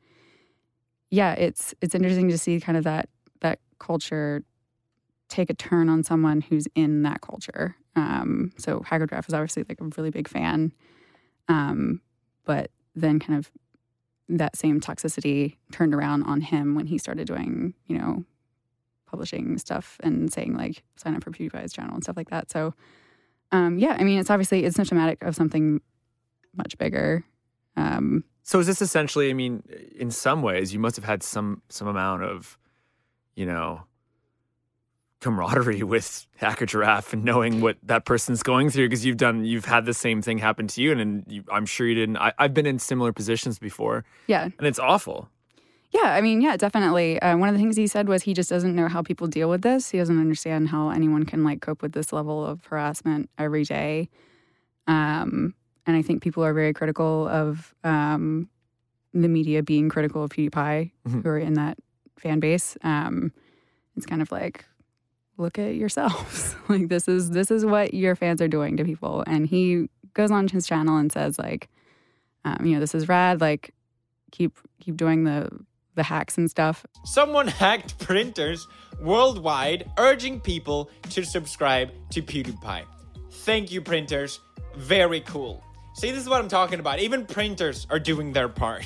yeah, 1.09 1.33
it's 1.33 1.73
it's 1.81 1.95
interesting 1.95 2.29
to 2.29 2.37
see 2.37 2.59
kind 2.59 2.77
of 2.77 2.83
that 2.83 3.09
that 3.41 3.59
culture 3.79 4.43
take 5.29 5.49
a 5.49 5.53
turn 5.53 5.89
on 5.89 6.03
someone 6.03 6.41
who's 6.41 6.67
in 6.75 7.03
that 7.03 7.21
culture. 7.21 7.75
Um, 7.95 8.51
so 8.57 8.81
Hacker 8.81 9.07
Giraffe 9.07 9.27
is 9.27 9.33
obviously 9.33 9.65
like 9.67 9.81
a 9.81 9.85
really 9.97 10.11
big 10.11 10.27
fan, 10.27 10.71
um, 11.47 12.01
but 12.45 12.71
then 12.95 13.19
kind 13.19 13.39
of 13.39 13.51
that 14.29 14.55
same 14.55 14.79
toxicity 14.79 15.55
turned 15.71 15.93
around 15.93 16.23
on 16.23 16.41
him 16.41 16.75
when 16.75 16.85
he 16.85 16.97
started 16.97 17.27
doing, 17.27 17.73
you 17.87 17.97
know, 17.97 18.25
publishing 19.05 19.57
stuff 19.57 19.97
and 20.03 20.31
saying 20.31 20.55
like 20.55 20.83
sign 20.97 21.15
up 21.15 21.23
for 21.23 21.31
PewDiePie's 21.31 21.73
channel 21.73 21.93
and 21.93 22.03
stuff 22.03 22.17
like 22.17 22.29
that. 22.29 22.51
So, 22.51 22.73
um, 23.51 23.79
yeah, 23.79 23.95
I 23.97 24.03
mean, 24.03 24.19
it's 24.19 24.29
obviously 24.29 24.65
it's 24.65 24.75
symptomatic 24.75 25.23
of 25.23 25.35
something 25.35 25.81
much 26.55 26.77
bigger. 26.77 27.23
Um, 27.77 28.23
So 28.43 28.59
is 28.59 28.67
this 28.67 28.81
essentially? 28.81 29.29
I 29.29 29.33
mean, 29.33 29.63
in 29.97 30.11
some 30.11 30.41
ways, 30.41 30.73
you 30.73 30.79
must 30.79 30.95
have 30.95 31.05
had 31.05 31.23
some 31.23 31.61
some 31.69 31.87
amount 31.87 32.23
of, 32.23 32.57
you 33.35 33.45
know, 33.45 33.83
camaraderie 35.19 35.83
with 35.93 36.27
Hacker 36.37 36.65
Giraffe 36.65 37.13
and 37.13 37.23
knowing 37.23 37.61
what 37.61 37.77
that 37.83 38.05
person's 38.05 38.43
going 38.43 38.69
through 38.69 38.87
because 38.87 39.05
you've 39.05 39.17
done 39.17 39.45
you've 39.45 39.65
had 39.65 39.85
the 39.85 39.93
same 39.93 40.21
thing 40.21 40.37
happen 40.37 40.67
to 40.67 40.81
you, 40.81 40.91
and, 40.91 41.01
and 41.01 41.23
you, 41.27 41.43
I'm 41.51 41.65
sure 41.65 41.87
you 41.87 41.95
didn't. 41.95 42.17
I, 42.17 42.33
I've 42.39 42.53
been 42.53 42.65
in 42.65 42.79
similar 42.79 43.13
positions 43.13 43.59
before, 43.59 44.05
yeah, 44.27 44.43
and 44.43 44.67
it's 44.67 44.79
awful. 44.79 45.29
Yeah, 45.91 46.13
I 46.13 46.19
mean, 46.21 46.41
yeah, 46.41 46.57
definitely. 46.57 47.17
Uh, 47.21 47.37
one 47.37 47.47
of 47.47 47.55
the 47.55 47.59
things 47.59 47.77
he 47.77 47.87
said 47.87 48.09
was 48.09 48.23
he 48.23 48.33
just 48.33 48.49
doesn't 48.49 48.75
know 48.75 48.89
how 48.89 49.01
people 49.01 49.25
deal 49.27 49.49
with 49.49 49.61
this. 49.61 49.89
He 49.89 49.97
doesn't 49.97 50.19
understand 50.19 50.67
how 50.67 50.89
anyone 50.89 51.23
can 51.25 51.45
like 51.45 51.61
cope 51.61 51.81
with 51.81 51.93
this 51.93 52.11
level 52.11 52.45
of 52.45 52.65
harassment 52.65 53.29
every 53.37 53.63
day. 53.63 54.09
Um, 54.85 55.53
and 55.87 55.95
I 55.97 56.01
think 56.03 56.21
people 56.21 56.43
are 56.43 56.53
very 56.53 56.73
critical 56.73 57.27
of 57.27 57.73
um, 57.83 58.49
the 59.13 59.27
media 59.27 59.63
being 59.63 59.89
critical 59.89 60.23
of 60.23 60.29
PewDiePie, 60.31 60.91
Mhm. 61.07 61.23
who 61.23 61.29
are 61.29 61.39
in 61.39 61.53
that 61.55 61.77
fan 62.19 62.39
base. 62.39 62.77
Um, 62.83 63.31
it's 63.95 64.05
kind 64.05 64.21
of 64.21 64.31
like, 64.31 64.65
look 65.37 65.57
at 65.57 65.73
yourselves. 65.75 66.55
like 66.69 66.89
this 66.89 67.07
is 67.07 67.31
this 67.31 67.49
is 67.49 67.65
what 67.65 67.93
your 67.93 68.15
fans 68.15 68.41
are 68.41 68.47
doing 68.47 68.77
to 68.77 68.83
people. 68.83 69.23
And 69.25 69.47
he 69.47 69.89
goes 70.13 70.29
on 70.29 70.47
his 70.47 70.67
channel 70.67 70.97
and 70.97 71.11
says 71.11 71.39
like, 71.39 71.69
um, 72.45 72.65
you 72.65 72.73
know, 72.73 72.79
this 72.79 72.93
is 72.93 73.07
rad. 73.07 73.39
Like, 73.41 73.73
keep 74.31 74.57
keep 74.79 74.97
doing 74.97 75.23
the 75.23 75.49
the 75.95 76.03
hacks 76.03 76.37
and 76.37 76.49
stuff. 76.49 76.85
Someone 77.05 77.47
hacked 77.47 77.97
printers 77.97 78.67
worldwide, 79.01 79.89
urging 79.97 80.39
people 80.39 80.91
to 81.09 81.23
subscribe 81.23 81.89
to 82.11 82.21
PewDiePie. 82.21 82.83
Thank 83.31 83.71
you, 83.71 83.81
printers. 83.81 84.39
Very 84.75 85.21
cool. 85.21 85.63
See, 85.97 86.11
this 86.11 86.21
is 86.21 86.29
what 86.29 86.39
I'm 86.39 86.47
talking 86.47 86.79
about. 86.79 86.99
Even 86.99 87.25
printers 87.25 87.87
are 87.89 87.97
doing 87.97 88.31
their 88.31 88.47
part. 88.47 88.85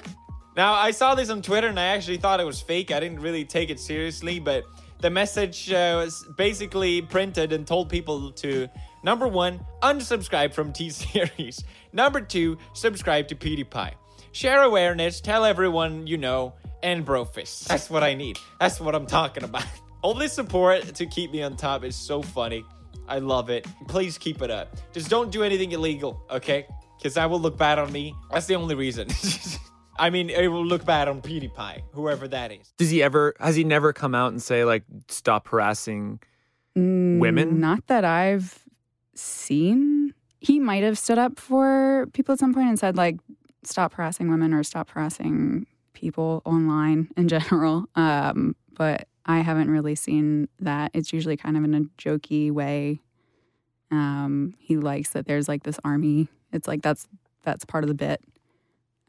now, 0.56 0.74
I 0.74 0.90
saw 0.90 1.14
this 1.14 1.30
on 1.30 1.40
Twitter 1.40 1.68
and 1.68 1.80
I 1.80 1.86
actually 1.86 2.18
thought 2.18 2.40
it 2.40 2.44
was 2.44 2.60
fake. 2.60 2.90
I 2.90 3.00
didn't 3.00 3.20
really 3.20 3.46
take 3.46 3.70
it 3.70 3.80
seriously, 3.80 4.38
but 4.38 4.64
the 5.00 5.08
message 5.08 5.72
uh, 5.72 6.02
was 6.04 6.26
basically 6.36 7.00
printed 7.00 7.54
and 7.54 7.66
told 7.66 7.88
people 7.88 8.32
to 8.32 8.68
number 9.02 9.26
one, 9.26 9.64
unsubscribe 9.82 10.52
from 10.52 10.72
T 10.74 10.90
Series. 10.90 11.64
Number 11.94 12.20
two, 12.20 12.58
subscribe 12.74 13.28
to 13.28 13.34
PewDiePie. 13.34 13.94
Share 14.32 14.62
awareness, 14.62 15.22
tell 15.22 15.46
everyone 15.46 16.06
you 16.06 16.18
know, 16.18 16.52
and 16.82 17.06
brofist. 17.06 17.64
That's 17.64 17.88
what 17.88 18.02
I 18.02 18.12
need. 18.12 18.38
That's 18.60 18.78
what 18.78 18.94
I'm 18.94 19.06
talking 19.06 19.44
about. 19.44 19.64
All 20.02 20.12
this 20.12 20.34
support 20.34 20.96
to 20.96 21.06
keep 21.06 21.32
me 21.32 21.42
on 21.42 21.56
top 21.56 21.82
is 21.82 21.96
so 21.96 22.20
funny. 22.20 22.62
I 23.08 23.18
love 23.18 23.50
it. 23.50 23.66
Please 23.88 24.16
keep 24.18 24.42
it 24.42 24.50
up. 24.50 24.76
Just 24.92 25.08
don't 25.10 25.30
do 25.30 25.42
anything 25.42 25.72
illegal, 25.72 26.22
okay? 26.30 26.66
Because 26.98 27.14
that 27.14 27.28
will 27.28 27.40
look 27.40 27.56
bad 27.58 27.78
on 27.78 27.90
me. 27.92 28.14
That's 28.30 28.46
the 28.46 28.54
only 28.54 28.74
reason. 28.74 29.08
I 29.98 30.08
mean, 30.10 30.30
it 30.30 30.46
will 30.48 30.64
look 30.64 30.84
bad 30.84 31.08
on 31.08 31.20
PewDiePie, 31.20 31.82
whoever 31.92 32.26
that 32.28 32.50
is. 32.52 32.72
Does 32.78 32.90
he 32.90 33.02
ever? 33.02 33.34
Has 33.40 33.56
he 33.56 33.64
never 33.64 33.92
come 33.92 34.14
out 34.14 34.32
and 34.32 34.40
say 34.42 34.64
like, 34.64 34.84
stop 35.08 35.48
harassing 35.48 36.20
women? 36.74 37.50
Mm, 37.52 37.58
Not 37.58 37.86
that 37.88 38.04
I've 38.04 38.64
seen. 39.14 40.14
He 40.40 40.58
might 40.58 40.82
have 40.82 40.98
stood 40.98 41.18
up 41.18 41.38
for 41.38 42.06
people 42.14 42.32
at 42.32 42.38
some 42.38 42.54
point 42.54 42.68
and 42.68 42.78
said 42.78 42.96
like, 42.96 43.16
stop 43.64 43.94
harassing 43.94 44.30
women 44.30 44.52
or 44.54 44.62
stop 44.64 44.90
harassing 44.90 45.66
people 45.92 46.42
online 46.44 47.08
in 47.16 47.28
general. 47.28 47.86
Um, 47.94 48.56
but 48.74 49.06
I 49.26 49.40
haven't 49.40 49.70
really 49.70 49.94
seen 49.94 50.48
that. 50.60 50.90
It's 50.94 51.12
usually 51.12 51.36
kind 51.36 51.56
of 51.56 51.64
in 51.64 51.74
a 51.74 51.80
jokey 52.00 52.50
way. 52.50 53.00
Um, 53.90 54.54
he 54.58 54.76
likes 54.76 55.10
that 55.10 55.26
there's 55.26 55.48
like 55.48 55.62
this 55.62 55.78
army. 55.84 56.28
It's 56.52 56.66
like 56.66 56.82
that's 56.82 57.06
that's 57.42 57.64
part 57.64 57.84
of 57.84 57.88
the 57.88 57.94
bit. 57.94 58.20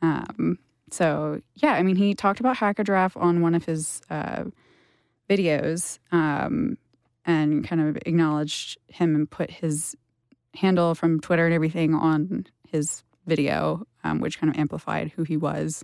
Um, 0.01 0.59
so 0.91 1.41
yeah, 1.55 1.73
I 1.73 1.83
mean, 1.83 1.95
he 1.95 2.13
talked 2.13 2.39
about 2.39 2.57
Hacker 2.57 2.83
Giraffe 2.83 3.17
on 3.17 3.41
one 3.41 3.55
of 3.55 3.65
his 3.65 4.01
uh, 4.09 4.43
videos 5.29 5.99
um, 6.11 6.77
and 7.25 7.67
kind 7.67 7.81
of 7.81 7.97
acknowledged 8.05 8.77
him 8.87 9.15
and 9.15 9.29
put 9.29 9.49
his 9.49 9.95
handle 10.55 10.93
from 10.93 11.19
Twitter 11.19 11.45
and 11.45 11.53
everything 11.53 11.95
on 11.95 12.45
his 12.67 13.03
video, 13.25 13.87
um, 14.03 14.19
which 14.19 14.39
kind 14.39 14.53
of 14.53 14.59
amplified 14.59 15.13
who 15.15 15.23
he 15.23 15.37
was. 15.37 15.83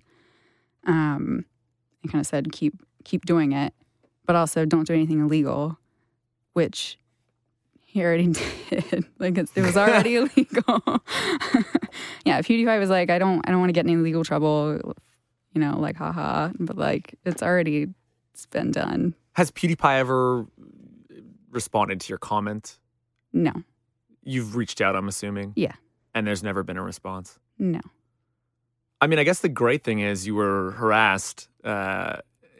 Um, 0.85 1.45
and 2.03 2.11
kind 2.11 2.21
of 2.21 2.27
said, 2.27 2.51
keep 2.51 2.75
keep 3.03 3.25
doing 3.25 3.51
it, 3.51 3.73
but 4.29 4.35
also 4.35 4.63
don't 4.63 4.85
do 4.85 4.93
anything 4.93 5.21
illegal, 5.21 5.75
which 6.53 6.99
he 7.81 8.03
already 8.03 8.27
did. 8.69 9.03
like 9.17 9.35
it's, 9.39 9.51
it 9.55 9.63
was 9.63 9.75
already 9.75 10.15
illegal. 10.17 10.83
yeah, 12.25 12.39
PewDiePie 12.39 12.77
was 12.79 12.91
like, 12.91 13.09
I 13.09 13.17
don't 13.17 13.41
I 13.47 13.49
don't 13.49 13.59
want 13.59 13.69
to 13.69 13.73
get 13.73 13.85
in 13.85 13.91
any 13.93 14.01
legal 14.03 14.23
trouble, 14.23 14.93
you 15.53 15.59
know, 15.59 15.79
like 15.79 15.95
haha. 15.95 16.51
But 16.59 16.77
like 16.77 17.15
it's 17.25 17.41
already 17.41 17.87
it's 18.35 18.45
been 18.45 18.69
done. 18.69 19.15
Has 19.33 19.49
PewDiePie 19.49 19.97
ever 19.97 20.45
responded 21.49 21.99
to 22.01 22.09
your 22.09 22.19
comment? 22.19 22.77
No, 23.33 23.51
You've 24.23 24.55
reached 24.55 24.79
out, 24.79 24.95
I'm 24.95 25.07
assuming. 25.07 25.53
Yeah. 25.55 25.73
And 26.13 26.27
there's 26.27 26.43
never 26.43 26.61
been 26.61 26.77
a 26.77 26.83
response. 26.83 27.39
no. 27.57 27.81
I 29.01 29.07
mean, 29.07 29.17
I 29.17 29.23
guess 29.23 29.39
the 29.39 29.49
great 29.49 29.83
thing 29.83 29.99
is 30.01 30.27
you 30.27 30.35
were 30.35 30.71
harassed, 30.71 31.47
uh, 31.63 32.17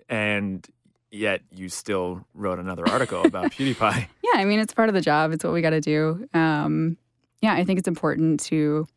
and 0.07 0.65
yet 1.11 1.41
you 1.51 1.69
still 1.69 2.25
wrote 2.33 2.59
another 2.59 2.87
article 2.87 3.23
about 3.23 3.51
PewDiePie. 3.51 4.07
Yeah, 4.23 4.39
I 4.39 4.45
mean, 4.45 4.59
it's 4.59 4.73
part 4.73 4.89
of 4.89 4.95
the 4.95 5.01
job. 5.01 5.31
It's 5.31 5.43
what 5.43 5.53
we 5.53 5.61
got 5.61 5.71
to 5.71 5.81
do. 5.81 6.27
Um, 6.33 6.97
yeah, 7.41 7.53
I 7.53 7.63
think 7.63 7.79
it's 7.79 7.87
important 7.87 8.39
to 8.41 8.87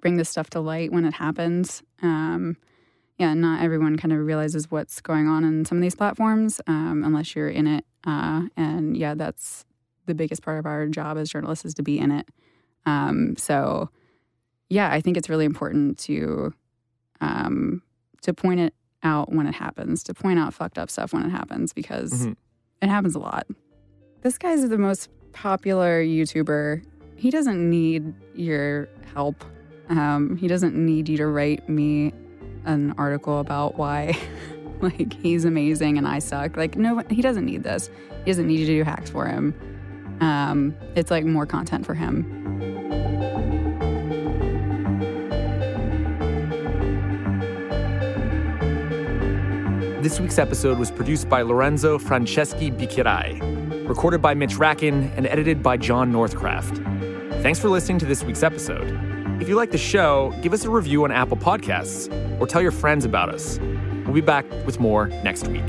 bring 0.00 0.16
this 0.16 0.28
stuff 0.28 0.50
to 0.50 0.60
light 0.60 0.92
when 0.92 1.04
it 1.04 1.14
happens. 1.14 1.82
Um, 2.02 2.56
yeah, 3.18 3.34
not 3.34 3.62
everyone 3.62 3.96
kind 3.98 4.12
of 4.12 4.20
realizes 4.20 4.70
what's 4.70 5.00
going 5.00 5.28
on 5.28 5.44
in 5.44 5.64
some 5.64 5.78
of 5.78 5.82
these 5.82 5.94
platforms 5.94 6.60
um, 6.66 7.02
unless 7.04 7.34
you're 7.36 7.50
in 7.50 7.66
it. 7.66 7.84
Uh, 8.06 8.44
and 8.56 8.96
yeah, 8.96 9.14
that's 9.14 9.66
the 10.06 10.14
biggest 10.14 10.42
part 10.42 10.58
of 10.58 10.64
our 10.64 10.86
job 10.86 11.18
as 11.18 11.28
journalists 11.28 11.64
is 11.64 11.74
to 11.74 11.82
be 11.82 11.98
in 11.98 12.10
it. 12.10 12.26
Um, 12.86 13.36
so, 13.36 13.90
yeah, 14.70 14.90
I 14.90 15.02
think 15.02 15.16
it's 15.18 15.28
really 15.28 15.44
important 15.44 15.98
to 16.00 16.54
um, 17.20 17.82
to 18.22 18.32
point 18.32 18.60
it 18.60 18.74
out 19.02 19.32
when 19.32 19.46
it 19.46 19.54
happens, 19.54 20.02
to 20.04 20.14
point 20.14 20.38
out 20.38 20.52
fucked 20.54 20.78
up 20.78 20.90
stuff 20.90 21.12
when 21.12 21.24
it 21.24 21.30
happens 21.30 21.72
because 21.72 22.26
Mhm. 22.26 22.36
it 22.82 22.88
happens 22.88 23.14
a 23.14 23.18
lot. 23.18 23.46
This 24.22 24.36
guy's 24.38 24.68
the 24.68 24.78
most 24.78 25.08
popular 25.32 26.02
YouTuber. 26.04 26.82
He 27.16 27.30
doesn't 27.30 27.68
need 27.70 28.12
your 28.34 28.88
help. 29.14 29.44
Um, 29.88 30.36
he 30.36 30.46
doesn't 30.48 30.74
need 30.74 31.08
you 31.08 31.16
to 31.18 31.26
write 31.26 31.68
me 31.68 32.12
an 32.66 32.94
article 32.98 33.40
about 33.40 33.76
why 33.78 34.16
like 34.80 35.12
he's 35.14 35.44
amazing 35.44 35.96
and 35.98 36.06
I 36.06 36.18
suck. 36.18 36.56
Like 36.56 36.76
no, 36.76 37.02
he 37.10 37.22
doesn't 37.22 37.44
need 37.46 37.62
this. 37.62 37.90
He 38.24 38.30
doesn't 38.30 38.46
need 38.46 38.60
you 38.60 38.66
to 38.66 38.72
do 38.72 38.84
hacks 38.84 39.10
for 39.10 39.26
him. 39.26 39.54
Um, 40.20 40.74
it's 40.94 41.10
like 41.10 41.24
more 41.24 41.46
content 41.46 41.86
for 41.86 41.94
him. 41.94 42.59
This 50.00 50.18
week's 50.18 50.38
episode 50.38 50.78
was 50.78 50.90
produced 50.90 51.28
by 51.28 51.42
Lorenzo 51.42 51.98
Franceschi-Bicchierai, 51.98 53.86
recorded 53.86 54.22
by 54.22 54.32
Mitch 54.32 54.52
Rackin, 54.52 55.12
and 55.14 55.26
edited 55.26 55.62
by 55.62 55.76
John 55.76 56.10
Northcraft. 56.10 57.42
Thanks 57.42 57.58
for 57.60 57.68
listening 57.68 57.98
to 57.98 58.06
this 58.06 58.24
week's 58.24 58.42
episode. 58.42 58.98
If 59.42 59.48
you 59.48 59.56
like 59.56 59.70
the 59.70 59.76
show, 59.76 60.34
give 60.40 60.54
us 60.54 60.64
a 60.64 60.70
review 60.70 61.04
on 61.04 61.12
Apple 61.12 61.36
Podcasts 61.36 62.10
or 62.40 62.46
tell 62.46 62.62
your 62.62 62.72
friends 62.72 63.04
about 63.04 63.28
us. 63.28 63.58
We'll 64.06 64.14
be 64.14 64.22
back 64.22 64.46
with 64.64 64.80
more 64.80 65.08
next 65.08 65.46
week. 65.48 65.68